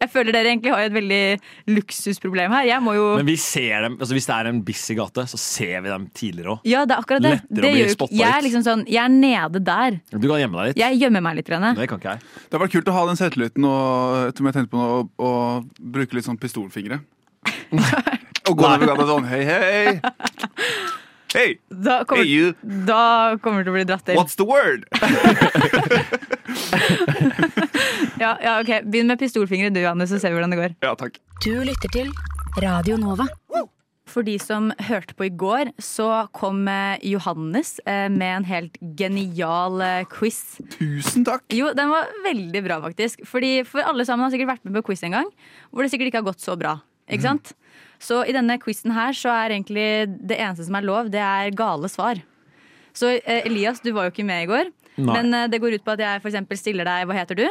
[0.03, 1.21] Jeg føler dere egentlig har et veldig
[1.77, 2.65] luksusproblem her.
[2.73, 5.39] Jeg må jo Men vi ser dem, altså hvis det er en busy gate, så
[5.39, 6.67] ser vi dem tidligere òg.
[6.67, 7.35] Ja, det er akkurat det.
[7.37, 10.01] Lettere å det bli jo jeg er liksom sånn, jeg er nede der.
[10.11, 10.81] Du kan gjemme deg litt.
[10.83, 11.51] Jeg gjemmer meg litt.
[11.53, 11.71] Rene.
[11.79, 12.25] Det kan ikke jeg.
[12.49, 15.07] Det har vært kult å ha den selvtilliten og, som jeg tenkte på nå, å,
[15.23, 15.31] å
[15.95, 17.03] bruke litt sånn pistolfingre.
[18.51, 20.01] Og gå over gata sånn hei, hei.
[21.33, 22.53] Hey, Da hey kommer, you.
[22.61, 24.19] da kommer du til å bli dratt til.
[24.19, 24.85] What's the word?
[28.23, 30.75] Ja, ja, ok, Begynn med pistolfingre du, Johannes, så ser vi hvordan det går.
[30.85, 31.17] Ja, takk.
[31.43, 32.13] Du lytter til
[32.63, 33.27] Radio Nova.
[34.13, 36.07] For de som hørte på i går, så
[36.37, 40.59] kom eh, Johannes eh, med en helt genial eh, quiz.
[40.75, 41.47] Tusen takk.
[41.55, 43.25] Jo, den var veldig bra, faktisk.
[43.27, 45.33] Fordi For alle sammen har sikkert vært med på quiz en gang
[45.71, 46.77] hvor det sikkert ikke har gått så bra.
[47.11, 47.55] Ikke sant?
[48.03, 49.89] Så i denne quizen her så er egentlig
[50.21, 52.21] det eneste som er lov, det er gale svar.
[52.95, 54.71] Så Elias, du var jo ikke med i går.
[55.01, 55.15] Nei.
[55.17, 57.47] Men det går ut på at jeg eksempel stiller deg Hva heter du?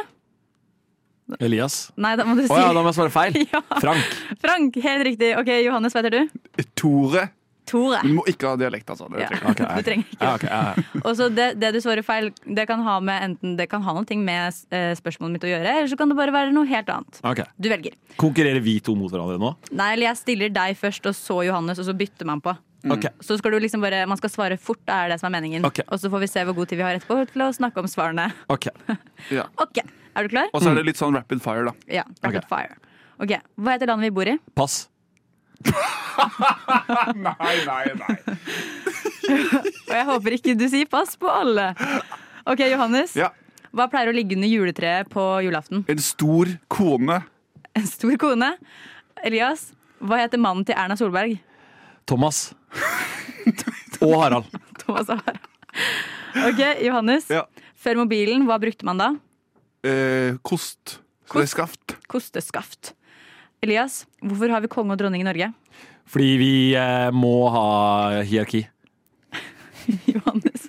[1.40, 1.90] Elias.
[1.96, 3.38] Nei, da må du si Å ja, da må jeg svare feil.
[3.52, 3.60] Ja.
[3.80, 4.18] Frank.
[4.42, 5.32] Frank, helt riktig.
[5.38, 6.64] Ok, Johannes, hva heter du?
[6.78, 7.28] Tore.
[7.68, 8.00] Tore.
[8.02, 9.06] Du må ikke ha dialekt, altså.
[9.12, 9.28] Det Ja.
[9.30, 9.66] trenger Okay.
[9.76, 11.02] Du trenger ikke Ja, okay, ja, ja.
[11.06, 13.94] Og så det, det du svarer feil, det kan ha med enten Det kan ha
[13.94, 16.90] noe med eh, spørsmålet mitt å gjøre, eller så kan det bare være noe helt
[16.90, 17.20] annet.
[17.22, 17.46] Okay.
[17.56, 17.94] Du velger.
[18.20, 19.54] Konkurrerer vi to mot hverandre nå?
[19.70, 22.56] Nei, eller jeg stiller deg først, og så Johannes, og så bytter man på.
[22.90, 23.06] Ok.
[23.22, 25.62] Så skal du liksom bare, Man skal svare fort, det er det som er meningen.
[25.64, 27.86] Og så får vi se hvor god tid vi har etterpå til å snakke om
[27.90, 28.32] svarene.
[28.50, 28.66] Ok.
[29.30, 29.46] Ja.
[30.12, 30.48] Er du klar?
[30.52, 31.74] Og så er det litt sånn rapid fire, da.
[32.00, 32.06] Ja.
[32.24, 32.48] Rapid okay.
[32.50, 32.80] fire.
[33.22, 34.38] Ok, Hva heter landet vi bor i?
[34.58, 34.88] Pass.
[37.22, 38.14] Nei, nei, nei.
[39.88, 41.68] Og jeg håper ikke du sier pass på alle.
[42.48, 43.14] Ok, Johannes.
[43.18, 43.30] Ja.
[43.72, 45.84] Hva pleier å ligge under juletreet på julaften?
[45.88, 47.22] En stor kone.
[47.78, 48.50] En stor kone.
[49.24, 49.70] Elias,
[50.02, 51.38] hva heter mannen til Erna Solberg?
[52.10, 52.50] Thomas.
[54.02, 54.50] Og Harald.
[54.82, 55.38] Thomas Ahar.
[56.48, 57.30] Ok, Johannes.
[57.30, 57.46] Ja.
[57.78, 59.12] Før mobilen, hva brukte man da?
[59.82, 60.98] Eh, kost.
[61.26, 61.96] Så det er skaft.
[62.12, 62.92] Kosteskaft.
[63.62, 65.48] Elias, hvorfor har vi konge og dronning i Norge?
[66.10, 68.64] Fordi vi eh, må ha hierarki.
[70.12, 70.66] Johannes.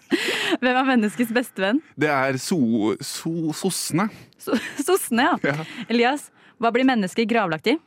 [0.62, 1.82] Hvem er menneskets bestevenn?
[2.00, 4.08] Det er so, so, sossene.
[4.42, 5.36] So- Sossene, ja.
[5.52, 5.66] Ja.
[5.92, 6.30] Elias,
[6.62, 7.78] hva blir mennesket gravlagt i?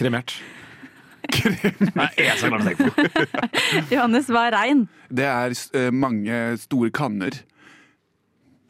[0.00, 0.36] Kremert.
[1.94, 3.44] Nei, jeg skal klare å tenke på.
[3.94, 4.82] Johannes, hva er regn?
[5.10, 7.38] Det er eh, mange store kanner.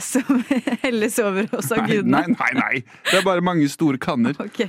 [0.00, 0.44] Som
[0.84, 2.22] helles over oss av gudene.
[2.22, 2.82] nei, nei, nei.
[3.10, 4.36] Det er bare mange store kanner.
[4.46, 4.62] Ok.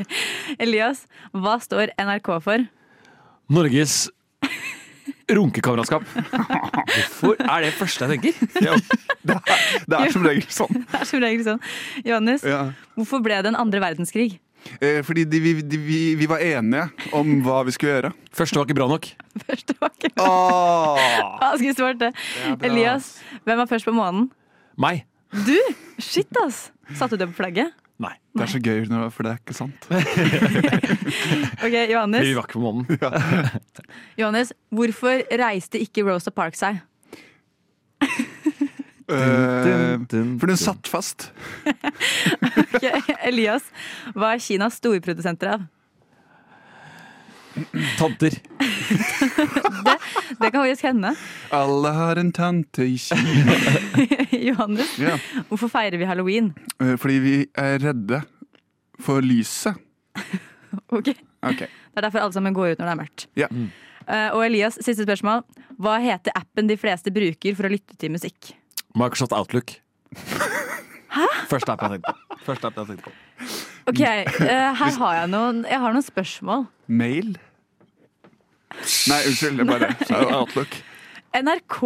[0.59, 2.65] Elias, hva står NRK for?
[3.51, 4.09] Norges
[5.31, 6.03] runkekameratskap.
[6.11, 8.65] Hvorfor er det første jeg tenker?
[8.65, 8.75] Ja.
[9.23, 10.81] Det er, det er som regel sånn.
[10.91, 11.61] Det er som regel sånn.
[12.03, 12.61] Johannes, Ja.
[12.97, 14.39] hvorfor ble det en andre verdenskrig?
[14.81, 16.87] Eh, fordi de, vi, de, vi, vi var enige
[17.17, 18.11] om hva vi skulle gjøre.
[18.35, 19.09] Første var ikke bra nok.
[19.47, 21.03] Første var ikke Åh.
[21.41, 22.11] Hva skulle svart det?
[22.13, 22.57] bra.
[22.69, 23.13] Elias,
[23.45, 24.29] hvem var først på månen?
[24.81, 25.05] Meg.
[25.31, 25.55] Du!
[26.01, 26.69] Shit, ass!
[26.97, 27.71] Satte du det på flagget?
[28.01, 28.15] Nei.
[28.33, 29.83] Det er så gøy, for det er ikke sant.
[31.65, 32.23] Ok, Johannes.
[32.25, 32.87] vi var ikke på månen.
[34.19, 36.79] Johannes, hvorfor reiste ikke Rosa Parks seg?
[39.11, 41.29] Eh, for den satt fast.
[42.71, 42.85] Ok,
[43.27, 43.65] Elias,
[44.15, 45.65] hva er Kinas storprodusenter av?
[47.99, 48.31] Tanter.
[50.41, 51.11] Det kan faktisk hende.
[51.53, 53.55] Alle har en tante i Kina.
[54.47, 55.17] Johannes, Ja.
[55.49, 56.53] hvorfor feirer vi halloween?
[56.79, 58.21] Eh, fordi vi er redde
[59.01, 59.75] for lyset.
[60.91, 61.11] Ok,
[61.43, 61.65] Ok.
[61.65, 63.27] Det er derfor alle sammen går ut når det er mørkt.
[63.35, 63.47] Ja.
[63.51, 63.67] Mm.
[64.37, 65.43] og Elias, siste spørsmål.
[65.81, 68.53] Hva heter appen de fleste bruker for å lytte til musikk?
[68.97, 69.75] Microsoft Outlook.
[71.11, 71.27] Hæ?
[71.51, 72.39] Første app jeg tenkte på.
[72.45, 73.13] Første app jeg tenkte på.
[73.91, 76.67] Ok, eh, her har jeg noen, jeg har noen spørsmål.
[76.87, 77.33] Mail?
[79.09, 79.57] Nei, unnskyld.
[79.59, 80.77] Det er bare Outlook.
[81.35, 81.79] NRK?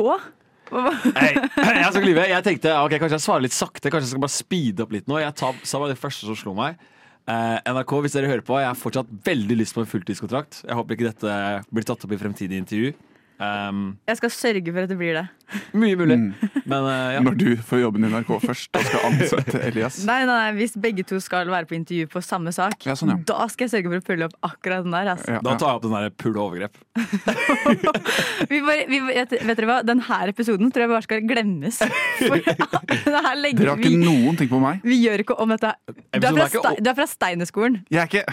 [1.16, 2.26] Hei, jeg skal lyve.
[2.30, 3.90] Jeg tenkte ok, kanskje jeg svarer litt sakte.
[3.94, 5.20] Kanskje jeg skal bare speede opp litt nå.
[5.22, 6.78] Jeg tar, sa bare det første som slo meg.
[7.26, 10.62] Eh, NRK, hvis dere hører på, jeg har fortsatt veldig lyst på en fulltidskontrakt.
[10.66, 11.38] Jeg håper ikke dette
[11.74, 12.94] blir tatt opp i fremtidig intervju.
[13.36, 15.26] Um, Jeg skal sørge for at det blir det.
[15.82, 16.18] mye mulig.
[16.66, 17.20] Men uh, ja.
[17.26, 20.00] Når du får jobben i NRK først og skal ansette Elias.
[20.08, 23.14] Nei, nei, nei, Hvis begge to skal være på intervju på samme sak, Ja, sånn,
[23.14, 23.18] ja.
[23.30, 25.12] da skal jeg sørge for å pulle opp akkurat den der.
[25.16, 25.36] Altså.
[25.38, 26.80] Ja, Da tar jeg opp den der og overgrep.
[28.50, 29.78] Vi bare, vi, vet, vet dere hva?
[29.86, 31.80] Denne episoden tror jeg bare skal glemmes.
[32.20, 34.82] For det her Dere har ikke vi, noen ting på meg.
[34.86, 35.74] vi gjør ikke om dette.
[35.86, 37.80] Du er fra, er Ste- du er fra Steinerskolen.
[37.94, 38.24] Jeg er ikke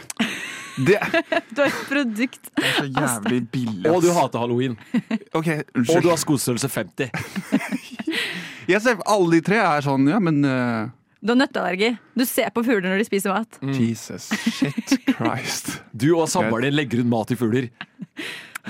[0.86, 2.50] Det er Du er et produkt.
[2.56, 3.90] så jævlig billig.
[3.92, 4.76] Og du hater halloween.
[5.36, 7.01] Okay, Og du har skostørrelse 50.
[8.72, 10.90] Jeg ser alle de tre er sånn, ja, men uh...
[11.22, 11.92] Du har nøtteallergi.
[12.18, 13.58] Du ser på fugler når de spiser mat.
[13.78, 15.76] Jesus shit Christ.
[16.02, 17.70] Du og samboeren din legger ut mat til fugler.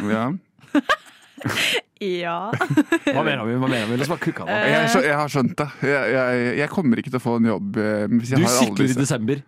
[0.00, 0.28] Ja.
[2.02, 2.50] Ja.
[2.50, 3.54] Hva mener vi?
[3.58, 3.96] Hva mener vi?
[3.98, 4.50] La oss bare kukke av.
[4.50, 5.66] Jeg, jeg har skjønt det.
[5.86, 8.58] Jeg, jeg, jeg kommer ikke til å få en jobb eh, hvis jeg Du sikler
[8.58, 9.42] sykler i desember.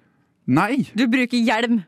[0.58, 0.74] Nei!
[0.94, 1.80] Du bruker hjelm.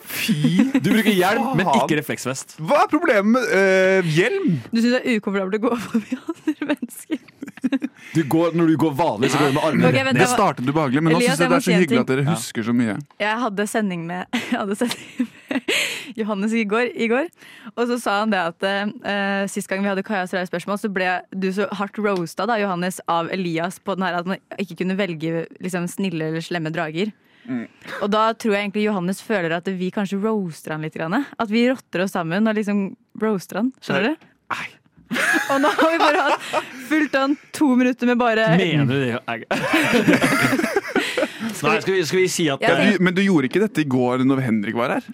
[0.00, 2.56] Fy Du bruker hjelm, men ikke refleksvest.
[2.58, 4.56] Hva er problemet med øh, hjelm?
[4.70, 7.20] Du syns det er ukomfortabelt å gå forbi andre mennesker.
[8.14, 10.22] Du går, når du går vanlig, så går du med armene okay, rett ned.
[10.22, 12.66] Det startet ubehagelig, men nå syns jeg jeg det er så hyggelig at dere husker
[12.66, 12.96] så mye.
[13.20, 15.74] Jeg hadde sending med, jeg hadde sending med
[16.18, 17.28] Johannes i går, i går,
[17.74, 20.90] og så sa han det at uh, sist gang vi hadde Kajas rare spørsmål, så
[20.92, 24.80] ble du så hardt roasta da, Johannes, av Elias på den her at man ikke
[24.82, 27.12] kunne velge liksom, snille eller slemme drager.
[28.02, 30.94] Og da tror jeg egentlig Johannes føler at vi kanskje roaster han litt.
[30.94, 31.16] Grann.
[31.38, 33.72] At vi rotter oss sammen og liksom roaster han.
[33.82, 34.28] Skjønner du?
[34.54, 34.68] Nei.
[35.50, 36.42] Og nå har vi bare hatt
[36.86, 39.08] fulgt an to minutter med bare Mener du det?
[39.10, 39.46] Jeg-
[41.60, 43.88] Nei, skal vi, skal vi si at Ja, Du, men du gjorde ikke dette i
[43.90, 45.08] går når Henrik var her?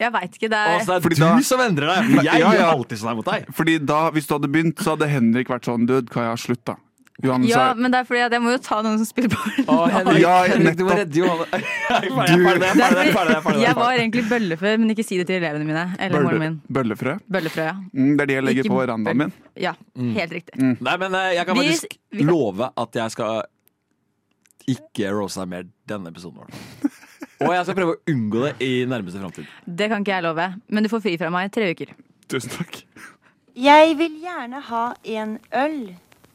[0.00, 0.48] Jeg veit ikke.
[0.48, 2.24] Det er det Fordi du da- du som endrer deg.
[2.24, 3.50] Jeg Ja, gjør alltid sånn her mot deg.
[3.52, 6.76] Fordi da, Hvis du hadde begynt, så hadde Henrik vært sånn Død, Kaja, slutt, da.
[7.22, 9.34] Johannes Ja, er men det er fordi at jeg må jo ta noen som spiller
[9.68, 11.46] Å, Henrik, Ja, Henrik, du må redde Johanne.
[11.90, 15.66] Jeg jeg jeg jeg jeg jeg var egentlig bøllefrø, men ikke si det til elevene
[15.68, 15.82] mine.
[15.98, 16.58] Eller bølle, min.
[16.70, 17.16] bøllefrø.
[17.28, 17.74] Bøllefrø, ja.
[17.92, 19.32] Mm, det er de jeg legger Ikke på verandaen min.
[19.60, 19.72] Ja,
[20.16, 20.54] helt riktig.
[20.60, 23.42] Nei, men eh, jeg kan faktisk vi kan- love at jeg skal
[24.70, 26.40] ikke rose deg mer denne episoden.
[26.44, 26.90] vår.
[27.46, 29.48] Og jeg skal prøve å unngå det i nærmeste framtid.
[29.64, 31.94] Det kan ikke jeg love, men du får fri fra meg i tre uker.
[32.30, 32.82] Tusen takk.
[33.56, 34.82] Jeg vil gjerne ha
[35.16, 35.78] en øl,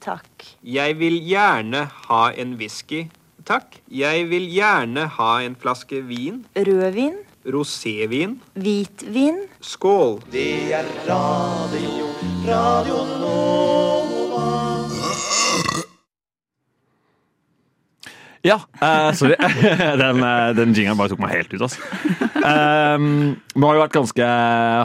[0.06, 0.46] takk.
[0.62, 3.08] Jeg vil gjerne ha en whisky,
[3.48, 3.80] takk.
[3.90, 6.44] Jeg vil gjerne ha en flaske vin.
[6.56, 8.38] Rødvin, Rosévin.
[8.54, 9.46] hvitvin.
[9.62, 10.22] Skål.
[10.32, 10.86] Det er
[18.46, 19.34] Ja, uh, sorry.
[20.04, 21.64] den, eh, den jingeren bare tok meg helt ut.
[21.66, 21.82] Altså.
[22.46, 23.08] Um,
[23.56, 24.28] vi har jo vært ganske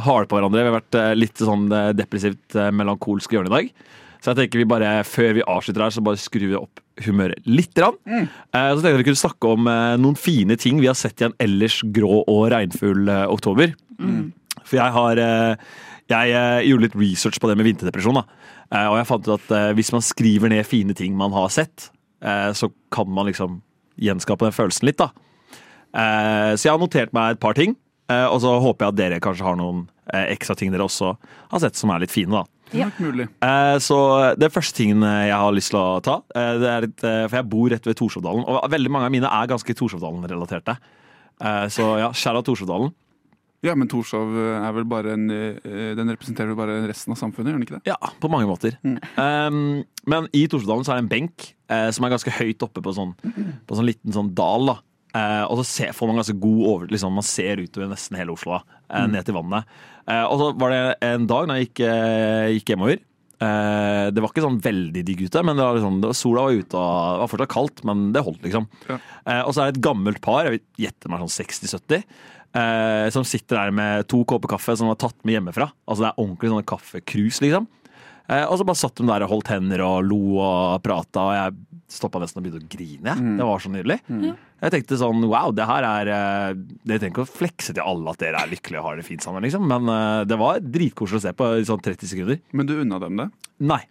[0.07, 0.62] harde på hverandre.
[0.64, 3.75] Vi har vært litt sånn depressivt melankolske melankolsk hjørne i dag.
[4.21, 7.41] Så jeg tenker vi bare, før vi avslutter her, så bare skrur vi opp humøret
[7.49, 7.73] litt.
[7.81, 7.97] Rann.
[8.07, 11.23] Eh, så tenkte jeg vi kunne snakke om eh, noen fine ting vi har sett
[11.23, 13.73] i en ellers grå og regnfull eh, oktober.
[14.64, 15.18] For jeg har
[16.11, 18.16] Jeg gjorde litt research på det med vinterdepresjon.
[18.18, 18.25] Da.
[18.91, 22.68] Og jeg fant ut at hvis man skriver ned fine ting man har sett, så
[22.91, 23.61] kan man liksom
[23.95, 24.99] gjenskape den følelsen litt.
[24.99, 25.12] da.
[26.57, 27.77] Så jeg har notert meg et par ting,
[28.11, 31.14] og så håper jeg at dere kanskje har noen ekstra ting dere også
[31.53, 32.43] har sett som er litt fine.
[32.43, 32.59] da.
[32.73, 33.27] Er mulig.
[33.43, 33.99] Eh, Så
[34.39, 37.27] det første tingen eh, jeg har lyst til å ta, eh, det er litt, eh,
[37.29, 40.77] for jeg bor rett ved Torshovdalen, og veldig mange av mine er ganske Torshovdalen-relaterte.
[41.41, 42.93] Eh, Så ja, skjæra Torshovdalen.
[43.62, 47.59] Ja, men Torshov er vel bare en Den representerer vel bare resten av samfunnet, gjør
[47.59, 47.91] den ikke det?
[47.91, 48.79] Ja, på mange måter.
[49.21, 52.81] Um, men i Torshovdalen så er det en benk eh, som er ganske høyt oppe
[52.81, 53.12] på sånn,
[53.68, 54.64] på sånn liten sånn dal.
[54.73, 54.77] da.
[55.16, 58.34] Eh, og så ser, får man ganske god over liksom, Man ser utover nesten hele
[58.36, 59.66] Oslo, eh, ned til vannet.
[60.06, 63.00] Eh, og så var det en dag da jeg gikk, eh, gikk hjemover.
[63.40, 66.44] Eh, det var ikke sånn veldig digg ute, men det var liksom, det var, sola
[66.46, 66.76] var ute.
[66.76, 68.68] og Det var fortsatt kaldt, men det holdt, liksom.
[68.90, 68.98] Ja.
[69.24, 72.04] Eh, og så er det et gammelt par, jeg gjetter gjette meg sånn 60-70,
[72.61, 75.70] eh, som sitter der med to kopper kaffe som har tatt med hjemmefra.
[75.88, 77.70] Altså det er ordentlig sånne kaffekrus, liksom.
[78.31, 81.35] Eh, og så bare satt de der og holdt hender og lo og prata, og
[81.35, 81.59] jeg
[81.91, 83.14] stoppa nesten og begynte å grine.
[83.18, 83.35] Mm.
[83.41, 83.99] Det var så nydelig.
[84.61, 88.12] Jeg tenkte sånn wow, det her er eh, Dere trenger ikke å flekse til alle
[88.12, 89.66] at dere er lykkelige og har det fint sammen, liksom.
[89.70, 92.41] Men eh, det var dritkoselig å se på i sånn 30 sekunder.
[92.55, 93.31] Men du unna dem det?
[93.72, 93.83] Nei.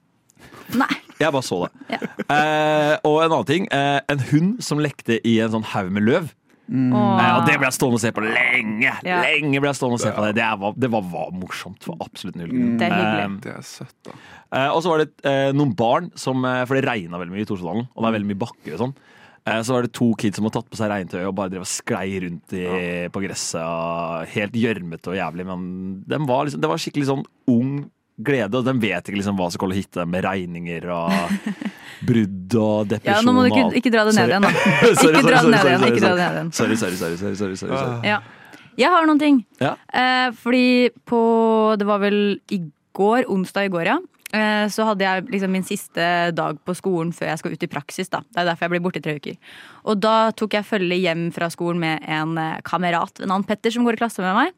[0.80, 0.94] Nei.
[1.20, 2.00] Jeg bare så det.
[2.30, 3.64] Eh, og en annen ting.
[3.74, 6.30] Eh, en hund som lekte i en sånn haug med løv.
[6.70, 8.92] Eh, og det ble jeg stående og se på lenge!
[9.06, 9.22] Ja.
[9.26, 11.98] Lenge ble jeg stående og se på Det Det var, det var, var morsomt for
[12.06, 12.76] absolutt null grunn.
[12.78, 13.26] Det er hyggelig.
[13.26, 14.18] Um, Det er søtt, da.
[14.50, 17.46] Uh, og så var det uh, noen barn som uh, For det regna veldig mye
[17.46, 18.96] i Torsdalen, og det er veldig mye bakker og sånn.
[19.48, 21.64] Eh, så var det to kids som hadde tatt på seg regntøy og bare drev
[21.64, 22.66] og sklei rundt i,
[23.10, 24.34] på gresset.
[24.36, 25.64] Helt gjørmete og jævlig, men
[26.06, 27.72] de var liksom, det var skikkelig sånn ung
[28.26, 28.60] glede.
[28.60, 31.14] Og de vet ikke liksom hva som kommer til å hitte dem med regninger og
[32.10, 33.16] brudd og depresjon.
[33.16, 34.52] Ja, nå må du ikke, ikke dra det ned igjen, da.
[34.90, 35.80] Ikke dra det sorry, ned igjen.
[35.80, 36.20] sorry, Ikke dra sorry.
[36.20, 36.52] det ned igjen.
[36.60, 38.08] Sorry, sorry, sorry, sorry, sorry, sorry, sorry.
[38.08, 38.20] Ja.
[38.80, 39.42] Jeg har noen ting.
[39.60, 39.74] Ja.
[39.92, 40.66] Eh, fordi
[41.10, 41.20] på
[41.80, 42.62] Det var vel i
[42.96, 43.98] går, onsdag i går, ja.
[44.30, 46.06] Eh, så hadde jeg liksom min siste
[46.38, 48.12] dag på skolen før jeg skal ut i praksis.
[48.14, 48.22] da.
[48.30, 49.36] Det er derfor jeg blir borte i tre uker.
[49.90, 53.74] Og da tok jeg følge hjem fra skolen med en eh, kamerat ved navn Petter
[53.74, 54.54] som går i klasse med meg.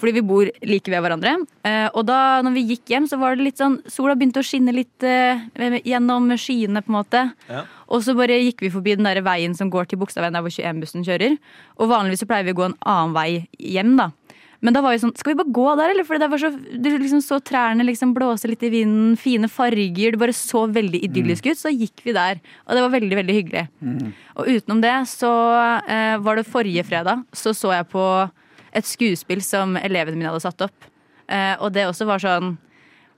[0.00, 1.34] Fordi vi bor like ved hverandre.
[1.68, 4.46] Eh, og da når vi gikk hjem, så var det litt sånn Sola begynte å
[4.46, 5.42] skinne litt eh,
[5.84, 7.24] gjennom skyene, på en måte.
[7.50, 7.66] Ja.
[7.90, 10.54] Og så bare gikk vi forbi den der veien som går til Bogstadveien, der hvor
[10.54, 11.36] 21-bussen kjører.
[11.78, 13.28] Og vanligvis så pleier vi å gå en annen vei
[13.58, 14.10] hjem, da.
[14.60, 16.04] Men da var vi sånn, skal vi bare gå der, eller?
[16.04, 20.12] For det var så, du liksom så trærne liksom blåse litt i vinden, fine farger,
[20.12, 21.60] det bare så veldig idyllisk ut.
[21.60, 23.64] Så gikk vi der, og det var veldig, veldig hyggelig.
[24.36, 25.32] Og utenom det så
[25.88, 28.04] eh, var det forrige fredag, så så jeg på
[28.72, 30.88] et skuespill som elevene mine hadde satt opp.
[31.30, 32.56] Eh, og det også var sånn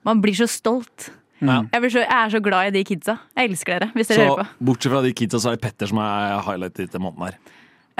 [0.05, 1.11] Man blir så stolt.
[1.43, 1.61] Ja.
[1.73, 3.17] Jeg, blir så, jeg er så glad i de kidsa.
[3.39, 4.65] Jeg elsker dere, hvis dere Så hører på.
[4.69, 7.39] bortsett fra de kidsa, så er det Petter som er highlightet denne måneden her.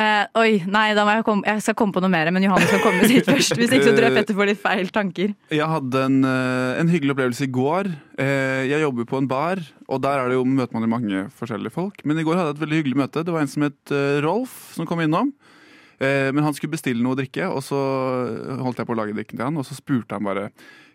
[0.03, 2.71] Eh, oi, nei, da må jeg, komme, jeg skal komme på noe mer, men Johannes
[2.73, 3.55] skal komme sitt først.
[3.59, 5.35] Hvis ikke så tror jeg Petter får litt feil tanker.
[5.53, 7.91] Jeg hadde en, eh, en hyggelig opplevelse i går.
[8.19, 11.25] Eh, Jeg jobber på en bar, og der er det jo, møter man jo mange
[11.39, 12.03] forskjellige folk.
[12.09, 13.23] Men i går hadde jeg et veldig hyggelig møte.
[13.27, 15.31] Det var en som het eh, Rolf, som kom innom.
[16.03, 17.79] Eh, Men han skulle bestille noe å drikke, og så
[18.63, 19.61] holdt jeg på å lage drikken til han.
[19.61, 20.49] Og så spurte han bare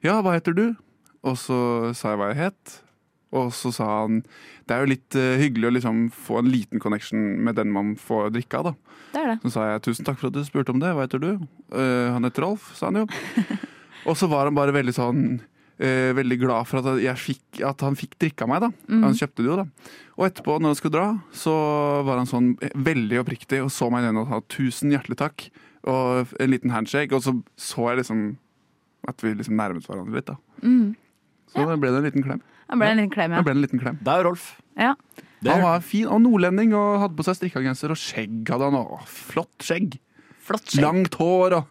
[0.05, 0.66] Ja, hva heter du?
[1.28, 2.76] Og så sa jeg hva jeg het.
[3.36, 4.22] Og så sa han
[4.68, 7.93] det er jo litt uh, hyggelig å liksom få en liten connection med den man
[7.99, 8.70] får drikke av.
[8.70, 8.97] da.
[9.14, 9.36] Det er det.
[9.45, 10.91] Så sa jeg tusen takk for at du spurte om det.
[10.95, 11.30] Hva heter du?
[11.72, 13.05] Uh, han heter Rolf, sa han jo.
[14.08, 15.22] Og så var han bare veldig sånn
[15.80, 18.61] eh, Veldig glad for at, jeg fikk, at han fikk drikke av meg.
[18.61, 19.03] da Mm.
[19.03, 19.65] Han kjøpte det jo, da.
[20.17, 21.53] Og etterpå, når han skulle dra, så
[22.07, 25.49] var han sånn veldig oppriktig og så meg i øynene og sa tusen hjertelig takk.
[25.88, 27.13] Og en liten handshake.
[27.13, 28.38] Og så så jeg liksom
[29.07, 30.25] at vi liksom nærmet hverandre litt.
[30.25, 30.95] da Mm.
[31.47, 32.41] Så da ble det en liten klem.
[32.67, 33.38] Det ble en liten klem, ja.
[33.38, 33.43] ja.
[33.45, 33.99] ble det en liten klem.
[34.03, 34.57] Det er Rolf.
[34.75, 34.95] ja.
[35.45, 38.41] Han var fin og nordlending og hadde på seg strikkegenser og skjegg.
[38.49, 39.99] hadde han og Flott skjegg.
[40.41, 40.82] Flott skjegg.
[40.84, 41.67] Langt hår og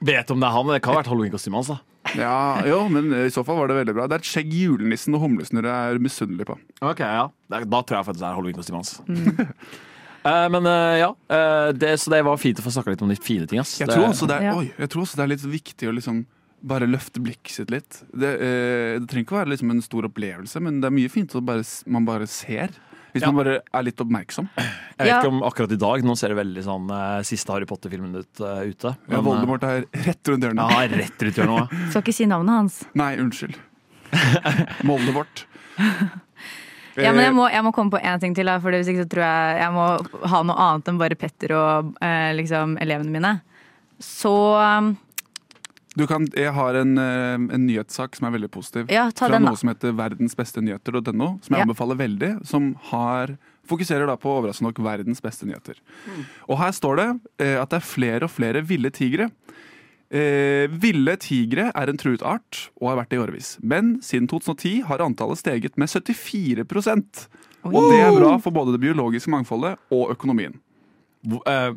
[0.00, 1.68] Vet om det er han, men det kan ha vært halloweenkostymet hans.
[1.68, 4.06] da Ja, jo, men i så fall var det veldig bra.
[4.10, 6.56] Det er et skjegg julenissen og humlesnurre er misunnelig på.
[6.82, 8.94] Ok, ja er- Da tror jeg faktisk det er halloweenkostymet hans.
[10.24, 13.10] Eh, men eh, ja, eh, det, så det var fint å få snakka litt om
[13.12, 13.58] de fine ting.
[13.60, 14.54] ass Jeg tror også det er, Ja.
[14.56, 16.22] oi, jeg tror også det er litt viktig å liksom
[16.64, 17.98] bare løfte blikket sitt litt.
[18.08, 21.34] Det, det trenger ikke å være liksom en stor opplevelse, men det er mye fint
[21.36, 21.44] at
[21.92, 22.72] man bare ser.
[23.14, 23.30] Hvis Ja.
[23.30, 24.48] man bare er litt oppmerksom.
[24.58, 24.66] Jeg
[24.98, 25.20] vet Ja.
[25.20, 26.02] ikke om akkurat i dag.
[26.02, 28.96] Nå ser det veldig sånn eh, siste Harry Potter-filmen ut uh, ute.
[29.08, 30.74] Ja, Voldemort er rett rundt eh, hjørnet.
[30.74, 31.90] Ja, rett rundt hjørnet også.
[31.94, 32.80] Skal ikke si navnet hans.
[32.98, 33.56] Nei, unnskyld.
[34.84, 35.46] Moldevort.
[36.94, 39.02] Ja, men jeg må, jeg må komme på én ting til, da, for hvis ikke
[39.02, 39.86] så tror jeg jeg må
[40.30, 43.32] ha noe annet enn bare Petter og eh, liksom elevene mine.
[43.98, 44.30] Så
[46.10, 48.90] kan, jeg har en, eh, en nyhetssak som er veldig positiv.
[48.90, 49.50] Ja, ta fra den, da.
[49.52, 51.64] noe som heter verdensbestenyheter.no, som jeg Ja.
[51.64, 52.46] anbefaler veldig.
[52.46, 53.36] Som har,
[53.66, 55.74] fokuserer da på overraskende nok verdens beste nyheter.
[56.08, 56.24] Mm.
[56.48, 57.08] Og her står det
[57.46, 59.30] eh, at det er flere og flere ville tigre.
[60.10, 63.58] Eh, ville tigre er en truet art og har vært det i årevis.
[63.62, 67.28] Men siden 2010 har antallet steget med 74
[67.64, 67.72] Oi.
[67.72, 70.58] Og det er bra for både det biologiske mangfoldet og økonomien.
[71.26, 71.72] Hvor- eh,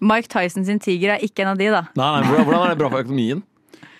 [0.00, 1.82] Mike Tyson sin tiger er ikke en av de, da.
[1.96, 3.42] Nei, nei, hvordan, hvordan er det bra for økonomien?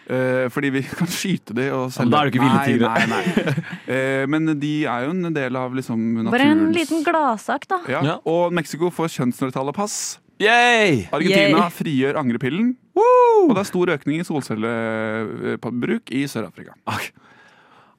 [0.07, 2.90] Eh, fordi vi kan skyte dem og selge da er du ikke ville tigre.
[2.94, 3.64] Nei, nei, nei.
[3.96, 7.80] Eh, men de er jo en del av liksom naturens Bare en liten gladsak, da.
[7.90, 8.00] ja.
[8.07, 8.16] Ja.
[8.26, 10.18] Og Mexico får kjønnsnøytrale pass.
[10.42, 11.07] Yay!
[11.16, 11.70] Argentina Yay.
[11.72, 12.74] frigjør angrepillen.
[12.96, 16.74] Og det er stor økning i solcellebruk i Sør-Afrika.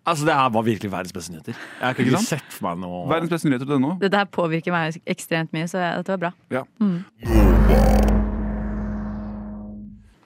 [0.08, 1.54] Altså, Det her var virkelig verdens beste nyheter.
[1.82, 3.96] Jeg kunne Ikke ikke sett for meg noe Verdens beste nyheter til nå.
[4.02, 6.32] Dette her påvirker meg ekstremt mye, så dette var bra.
[6.52, 8.07] Ja.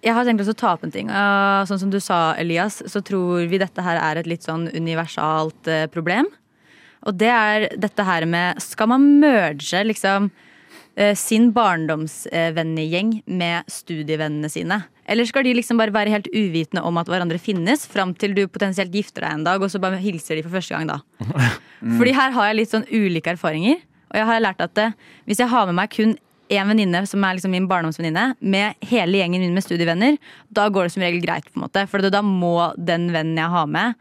[0.02, 1.10] Jeg har tenkt å ta opp en ting.
[1.14, 4.68] Uh, sånn som du sa, Elias, så tror vi dette her er et litt sånn
[4.74, 6.30] universalt uh, problem.
[7.06, 14.50] Og det er dette her med Skal man merge liksom uh, sin barndomsvennegjeng med studievennene
[14.54, 14.82] sine?
[15.12, 18.46] Eller skal de liksom bare være helt uvitende om at hverandre finnes, fram til du
[18.48, 21.00] potensielt gifter deg en dag, og så bare hilser de for første gang da?
[22.00, 23.82] Fordi her har jeg litt sånn ulike erfaringer.
[24.12, 24.96] Og jeg har lært at eh,
[25.30, 26.18] hvis jeg har med meg kun
[26.52, 30.18] én venninne som er liksom min barndomsvenninne, med hele gjengen min med studievenner,
[30.54, 31.48] da går det som regel greit.
[31.50, 33.96] på en måte For da må den vennen jeg har med,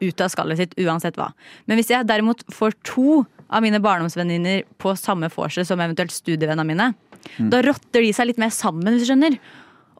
[0.00, 1.32] ut av skallet sitt uansett hva.
[1.66, 6.66] Men hvis jeg derimot får to av mine barndomsvenninner på samme vorset som eventuelt studievennene
[6.66, 6.92] mine,
[7.38, 9.38] da rotter de seg litt mer sammen, hvis du skjønner.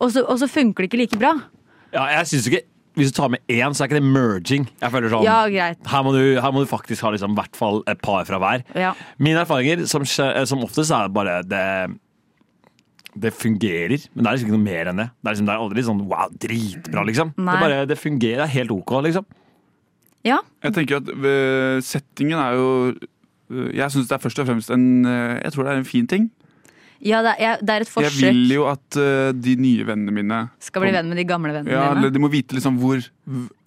[0.03, 1.35] Og så, og så funker det ikke like bra.
[1.95, 4.69] Ja, jeg synes ikke Hvis du tar med én, så er ikke det merging.
[4.81, 5.81] Jeg føler sånn Ja, greit.
[5.91, 8.63] her, må du, her må du faktisk ha liksom, hvert fall et par fra hver.
[8.79, 8.93] Ja.
[9.19, 11.65] Mine erfaringer som, eh, som oftest er bare det
[13.15, 15.05] det fungerer, men det er liksom ikke noe mer enn det.
[15.23, 17.29] Det er, liksom, det er aldri sånn wow, dritbra, liksom.
[17.37, 19.27] Det, bare, det fungerer, det er helt OK, liksom.
[20.27, 20.39] Ja.
[20.65, 22.69] Jeg tenker at øh, settingen er jo
[23.53, 26.07] øh, Jeg syns det er først og fremst en Jeg tror det er en fin
[26.09, 26.31] ting.
[27.05, 30.39] Ja, det er, det er et Jeg vil jo at uh, de nye vennene mine
[30.63, 32.09] Skal bli venn med de gamle vennene ja, dine.
[32.09, 33.03] Ja, De må vite liksom hvor,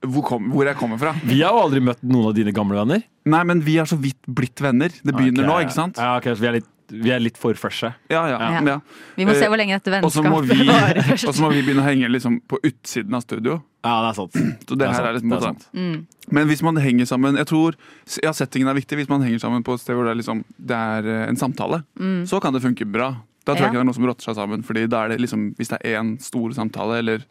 [0.01, 1.13] hvor, kom, hvor jeg kommer fra.
[1.21, 3.05] Vi har jo aldri møtt noen av dine gamle venner.
[3.27, 4.89] Nei, men vi har så vidt blitt venner.
[4.89, 5.51] Det begynner okay.
[5.51, 6.01] nå, ikke sant?
[6.01, 7.93] Ja, ok, så vi er litt, vi er litt for freshe.
[8.09, 8.37] Ja, ja.
[8.39, 8.61] Ja.
[8.65, 8.75] ja.
[9.17, 11.41] Vi må se Eh, hvor lenge dette Og så må vennskapet vi, varer og så
[11.43, 13.61] må vi begynne å henge liksom på utsiden av studio.
[13.83, 14.33] Ja, det er sant.
[14.33, 15.67] Så det, Det er her sant, er litt det er sant.
[15.73, 15.97] Mm.
[16.31, 17.75] Men hvis man henger sammen Jeg tror
[18.23, 18.97] ja, settingen er viktig.
[18.99, 21.37] Hvis man henger sammen på et sted hvor det er, liksom, det er eh, en
[21.39, 22.25] samtale, Mm.
[22.27, 23.13] så kan det funke bra.
[23.45, 23.63] Da tror Ja.
[23.63, 24.63] jeg ikke det er noe som rotter seg sammen.
[24.63, 27.23] Fordi da er det liksom, Hvis det er én stor samtale, eller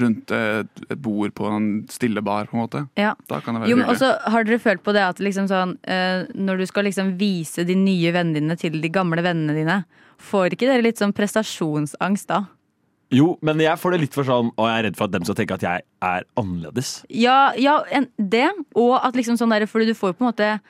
[0.00, 3.14] rundt et, bord på en stille bar, på en måte, Ja.
[3.28, 5.76] da kan det være Jo, men også Har dere følt på det at liksom sånn,
[5.84, 9.84] eh, når du skal liksom vise de nye vennene dine til de gamle vennene dine,
[10.18, 12.46] får ikke dere litt sånn prestasjonsangst da?
[13.12, 15.24] Jo, men jeg får det litt for sånn Og jeg er redd for at dem
[15.24, 17.04] skal tenke at jeg er annerledes.
[17.10, 20.30] Ja, ja en, det, og at liksom sånn der, fordi du får jo på en
[20.32, 20.60] måte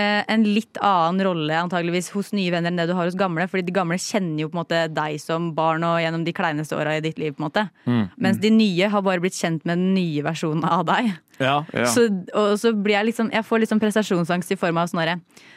[0.00, 3.46] en litt annen rolle antageligvis hos nye venner enn det du har hos gamle.
[3.50, 6.74] Fordi de gamle kjenner jo på en måte deg som barn og gjennom de kleineste
[6.78, 7.34] åra i ditt liv.
[7.34, 8.08] på en måte Mm.
[8.18, 11.12] Mens de nye har bare blitt kjent med den nye versjonen av deg.
[11.38, 11.64] Ja.
[11.90, 15.16] Så, og så blir jeg liksom Jeg får sånn prestasjonsangst i form av sånn herre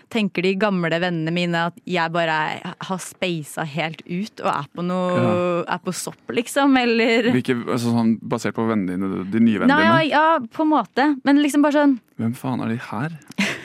[0.10, 4.66] Tenker de gamle vennene mine at jeg bare er, har speisa helt ut og er
[4.74, 5.22] på noe
[5.68, 6.74] Er på sopp, liksom?
[6.82, 10.10] Eller Hvilke, altså, sånn, basert på vennene dine, de nye vennene ja, dine.
[10.16, 10.26] ja,
[10.58, 11.08] på en måte.
[11.28, 13.20] Men liksom bare sånn Hvem faen er de her?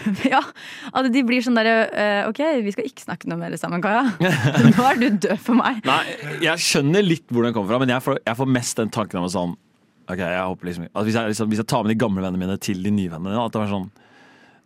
[0.33, 0.41] Ja,
[0.93, 4.05] at de blir sånn derre eh, OK, vi skal ikke snakke noe mer sammen, Kaja.
[4.71, 5.83] Nå er du død for meg.
[5.89, 6.01] Nei,
[6.45, 9.23] jeg skjønner litt hvor den kommer fra, men jeg får, jeg får mest den tanken
[9.23, 9.59] om sånn
[10.11, 12.41] Ok, jeg håper liksom at hvis, jeg, liksom, hvis jeg tar med de gamle vennene
[12.43, 13.85] mine til de nye vennene mine, at det var sånn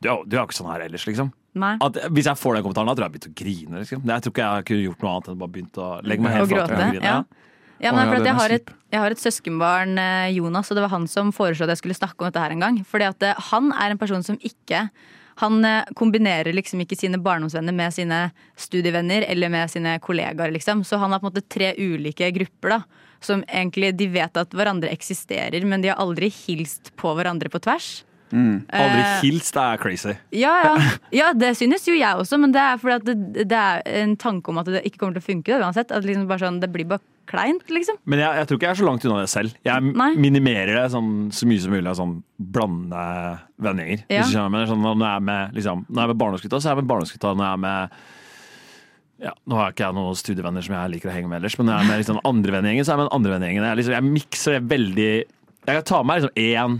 [0.01, 1.28] Du du er jo ikke sånn her ellers, liksom.
[1.57, 3.82] At, hvis jeg får den kommentaren, da tror jeg jeg begynte å grine.
[3.82, 4.03] Liksom.
[4.11, 6.51] Jeg tror ikke jeg kunne gjort noe annet enn bare begynt å legge meg helt
[6.53, 6.72] flat.
[6.72, 7.05] grine.
[7.05, 7.47] Ja.
[7.82, 10.84] Ja, men for at jeg, har et, jeg har et søskenbarn, eh, Jonas, og det
[10.87, 12.78] var han som foreslo at jeg skulle snakke om dette her en gang.
[12.89, 14.87] Fordi at eh, han er en person som ikke
[15.43, 18.20] Han eh, kombinerer liksom ikke sine barndomsvenner med sine
[18.57, 20.84] studievenner eller med sine kollegaer, liksom.
[20.84, 23.07] Så han har på en måte tre ulike grupper, da.
[23.24, 27.61] Som egentlig de vet at hverandre eksisterer, men de har aldri hilst på hverandre på
[27.64, 28.05] tvers.
[28.32, 30.14] Aldri Eh, hilst, det er crazy.
[30.34, 30.76] Ja, ja.
[31.20, 34.16] ja, det synes jo jeg også, men det er fordi at det, det er en
[34.16, 35.61] tanke om at det ikke kommer til å funke.
[35.61, 35.95] Uansett.
[35.95, 37.98] At liksom bare sånn, det blir bare kleint, liksom.
[38.08, 39.56] Men jeg, jeg tror ikke jeg er så langt unna det selv.
[39.66, 40.10] Jeg Nei.
[40.26, 42.18] minimerer det sånn, så mye som mulig av sånn
[42.56, 43.06] blande
[43.62, 44.04] vennegjenger.
[44.06, 44.20] Ja.
[44.20, 44.68] Hvis du skjønner hva.
[44.70, 46.90] Sånn, når jeg er med, liksom, når jeg er med barndomsgutta, så er jeg med
[46.92, 47.34] barndomsgutta.
[47.36, 47.98] Når jeg er med
[49.26, 51.54] ja, Nå har jeg ikke jeg noen studievenner som jeg liker å henge med ellers,
[51.56, 53.68] men når jeg er med liksom, andre vennegjengen, så er jeg med andre vennegjengen.
[53.70, 56.76] Jeg, liksom, jeg mikser det veldig Jeg kan ta med meg liksom én.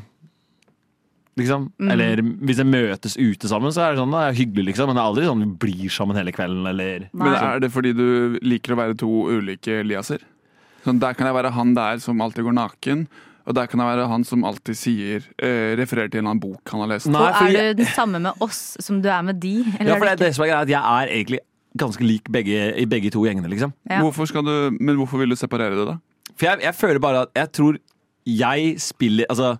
[1.37, 1.67] Liksom.
[1.77, 1.91] Mm.
[1.93, 4.89] Eller hvis jeg møtes ute sammen, så er det sånn, da er hyggelig, liksom.
[4.89, 7.93] Men det er aldri sånn vi blir sammen hele kvelden, eller Men er det fordi
[7.97, 10.25] du liker å være to ulike Eliaser?
[10.87, 13.07] Sånn, der kan jeg være han der som alltid går naken,
[13.47, 16.73] og der kan jeg være han som alltid sier eh, refererer til en annen bok
[16.73, 17.11] han har lest.
[17.11, 19.59] Nei, og er du den samme med oss som du er med de?
[19.81, 21.43] Eller Ja, for det, det som er greit, at jeg er egentlig
[21.77, 23.75] ganske lik begge, i begge to gjengene, liksom.
[23.91, 24.01] Ja.
[24.01, 25.99] Hvorfor skal du, men hvorfor vil du separere det, da?
[26.37, 27.79] For jeg, jeg føler bare at jeg tror
[28.27, 29.53] jeg spiller Altså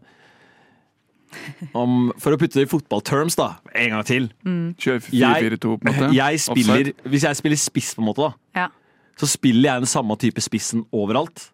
[1.77, 4.29] om, For å putte det i fotballterms, da, en gang til.
[4.81, 6.09] Kjør Jeg, 4-4-2, på en måte?
[6.17, 8.67] jeg spiller, hvis jeg spiller spiss, på en måte, da, Ja.
[9.17, 11.51] Så spiller jeg den samme type spissen overalt.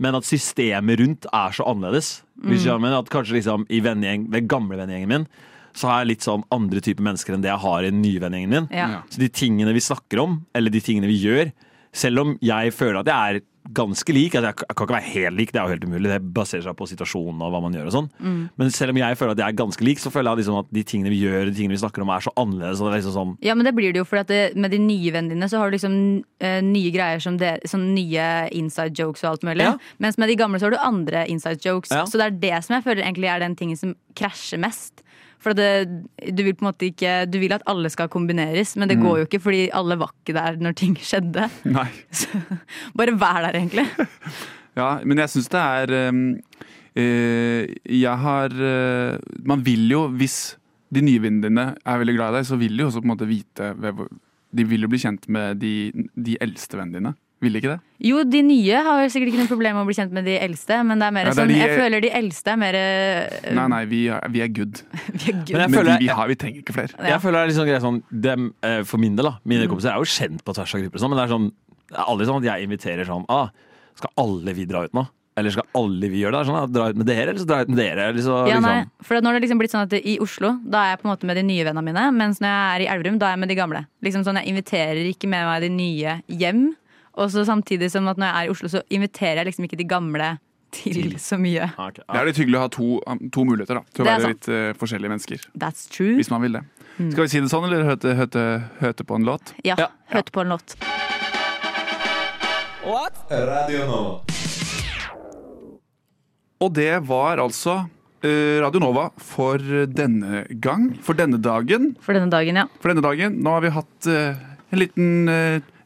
[0.00, 2.22] Men at systemet rundt er så annerledes.
[2.44, 5.28] Hvis jeg mener men at kanskje liksom i vennegjeng, ved gamle vennegjengen min
[5.76, 8.20] så har jeg litt sånn andre typer mennesker enn det jeg har i den nye
[8.22, 8.68] vennegjengen min.
[8.72, 9.02] Ja.
[9.12, 11.50] Så de tingene vi snakker om, eller de tingene vi gjør,
[11.96, 13.44] selv om jeg føler at jeg er
[13.74, 16.10] ganske lik altså Jeg kan ikke være helt lik, det er jo helt umulig.
[16.12, 18.10] Det baserer seg på situasjonen og hva man gjør og sånn.
[18.58, 20.70] Men selv om jeg føler at jeg er ganske lik, så føler jeg liksom at
[20.76, 22.82] de tingene vi gjør, de tingene vi snakker om, er så annerledes.
[22.82, 24.80] Og det er liksom sånn ja, men det blir det jo, for det, med de
[24.82, 28.96] nye vennene dine så har du liksom uh, nye greier som det, sånn nye inside
[28.96, 29.66] jokes og alt mulig.
[29.66, 29.76] Ja.
[30.02, 31.94] Mens med de gamle så har du andre inside jokes.
[31.94, 32.04] Ja.
[32.08, 35.02] Så det er det som jeg føler egentlig er den tingen som krasjer mest.
[35.42, 35.86] For det,
[36.32, 39.20] du vil på en måte ikke Du vil at alle skal kombineres, men det går
[39.20, 41.48] jo ikke fordi alle var ikke der når ting skjedde.
[41.68, 41.88] Nei.
[42.18, 42.40] Så,
[42.96, 43.88] bare vær der, egentlig.
[44.76, 46.18] Ja, men jeg syns det er um,
[47.00, 49.14] uh, Jeg har uh,
[49.48, 50.58] Man vil jo, hvis
[50.92, 53.08] de nye vennene dine er veldig glad i deg, så vil de jo også på
[53.08, 53.70] en måte vite
[54.52, 55.72] De vil jo bli kjent med de,
[56.12, 57.14] de eldste vennene dine.
[57.44, 57.80] Vil de ikke det?
[58.08, 60.78] Jo, de nye har sikkert ikke noe problem med å bli kjent med de eldste,
[60.88, 62.74] men det er mer Ja, det er sånn de- Jeg føler de eldste er mer
[62.80, 64.80] eh, Nei, nei, vi er, vi er good.
[65.12, 65.60] vi er Men good.
[65.60, 66.94] jeg Men de vi har, vi trenger ikke flere.
[66.96, 67.10] Ja.
[67.12, 69.34] Jeg føler det er litt sånn greit sånn dem, eh, For min del, da.
[69.44, 71.50] Mine kompiser er jo kjent på tvers av grupper, sånn, men det er sånn
[71.92, 73.50] Det er aldri sånn at jeg inviterer sånn ah,
[74.00, 75.04] Skal alle vi dra ut nå?
[75.36, 76.46] Eller skal alle vi gjøre det?
[76.48, 78.06] Sånn, ah, dra ut med dere, eller så dra ut med dere?
[78.08, 79.04] Eller så, Ja, nei, liksom.
[79.04, 81.12] for nå har det liksom blitt sånn at I Oslo da er jeg på en
[81.12, 83.42] måte med de nye vennene mine, mens når jeg er i Elverum, da er jeg
[83.44, 83.82] med de gamle.
[84.02, 86.62] Liksom sånn, Jeg inviterer ikke med meg de nye hjem.
[87.16, 89.78] Og så samtidig som at når jeg er i Oslo, så inviterer jeg liksom ikke
[89.80, 90.30] de gamle
[90.76, 91.68] til så mye.
[91.96, 92.88] Det er litt hyggelig å ha to,
[93.32, 94.34] to muligheter da, til å være sant.
[94.34, 95.46] litt uh, forskjellige mennesker.
[95.56, 96.16] That's true.
[96.18, 96.64] Hvis man vil det.
[96.98, 98.42] Skal vi si det sånn, eller høte, høte,
[98.82, 99.54] høte på en låt?
[99.64, 99.88] Ja, Ja.
[100.12, 100.76] høte på en låt.
[102.86, 103.16] What?
[103.32, 104.20] Radio Nova.
[106.64, 107.74] Og det var altså
[108.24, 109.60] eh, Radio Nova for
[109.92, 110.90] denne gang.
[111.04, 111.94] For denne dagen.
[112.04, 112.66] For denne dagen, ja.
[112.80, 113.40] For denne dagen.
[113.44, 114.38] Nå har vi hatt eh,
[114.72, 115.10] en liten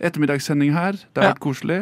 [0.01, 0.93] ettermiddagssending her.
[0.93, 1.33] Det har Ja.
[1.35, 1.81] vært koselig.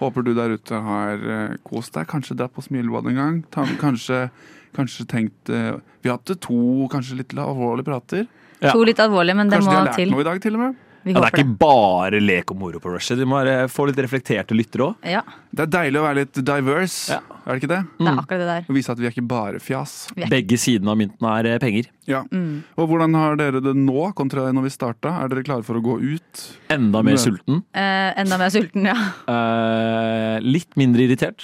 [0.00, 2.06] Håper du der ute har uh, kost deg.
[2.08, 3.44] Kanskje dratt på smilebad en gang.
[3.50, 4.30] Ta, kanskje,
[4.76, 8.26] kanskje tenkt eh, Vi har hatt to kanskje litt alvorlige prater.
[8.62, 8.72] Ja.
[8.72, 10.10] To litt alvorlige, men det Kanskje de har lært til.
[10.10, 10.74] noe i dag, til og med.
[11.02, 11.46] Vi Ja, det er ikke det.
[11.46, 13.16] ikke bare lek og moro på rushet.
[13.18, 13.40] Vi må
[13.72, 14.96] få litt reflekterte lyttere òg.
[15.08, 15.22] Ja,
[15.52, 17.78] Det er deilig å være litt diverse, er det ikke det?
[17.98, 18.66] det er akkurat det der.
[18.68, 19.94] Og vise at vi er ikke bare fjas.
[20.16, 21.86] Er- Begge sidene av mynten er eh, penger.
[22.06, 22.22] Ja.
[22.30, 22.62] Mm.
[22.76, 25.14] Og hvordan har dere det nå kontra når vi starta?
[25.24, 26.44] Er dere klare for å gå ut?
[26.68, 27.24] Enda mer Ja.
[27.24, 27.62] sulten.
[27.74, 28.94] Eh, enda mer sulten, ja.
[29.28, 31.40] Eh, litt mindre irritert.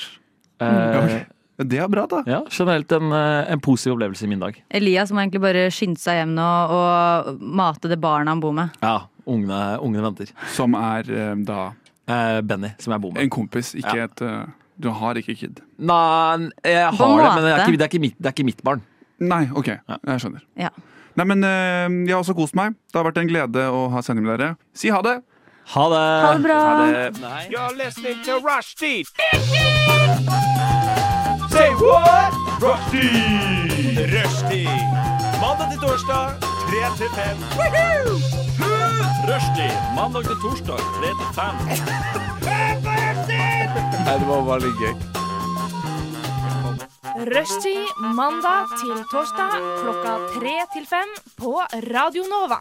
[0.61, 1.25] Eh, Mm.
[1.71, 2.19] Det er bra, da.
[2.27, 4.59] ja, generelt en, eh, en positiv opplevelse i min dag.
[4.71, 8.69] Elias må egentlig bare skynde seg hjem nå og mate det barnet han bor med.
[8.83, 10.31] Ja, ungene, ungene venter.
[10.55, 11.73] Som er eh, da
[12.07, 13.23] Eh, Benny, som jeg bor med.
[13.25, 14.05] en kompis, ikke Ja.
[14.05, 14.45] et eh,
[14.79, 15.59] Du har ikke kid.
[15.79, 17.67] Nei, jeg På en har det, men det er, måte.
[17.67, 18.83] ikke, det, er ikke mitt, det er ikke mitt barn.
[19.19, 19.67] Nei, OK.
[19.67, 20.43] Jeg skjønner.
[20.57, 20.69] Ja.
[21.17, 22.75] Nei, men eh, Jeg har også kost meg.
[22.93, 24.57] Det har vært en glede å ha sending med dere.
[24.73, 25.17] Si ha det!
[25.75, 26.05] Ha det!
[26.23, 26.59] Ha det bra.
[26.63, 27.21] Ha det.
[27.21, 27.49] Nei.
[27.51, 29.03] You're listening to Rushdie.
[31.51, 32.33] Say what?
[32.63, 34.07] Rushdie.
[34.15, 34.79] Rushdie.
[35.43, 36.39] Mandag til torsdag,
[36.71, 38.86] 3 til 5.
[39.25, 41.55] Rushdie, mandag til torsdag, 3 til 5.
[44.07, 44.95] Nei, det var veldig gøy.
[47.17, 51.55] Rushtid mandag til torsdag klokka tre til fem på
[51.89, 52.61] Radio Nova.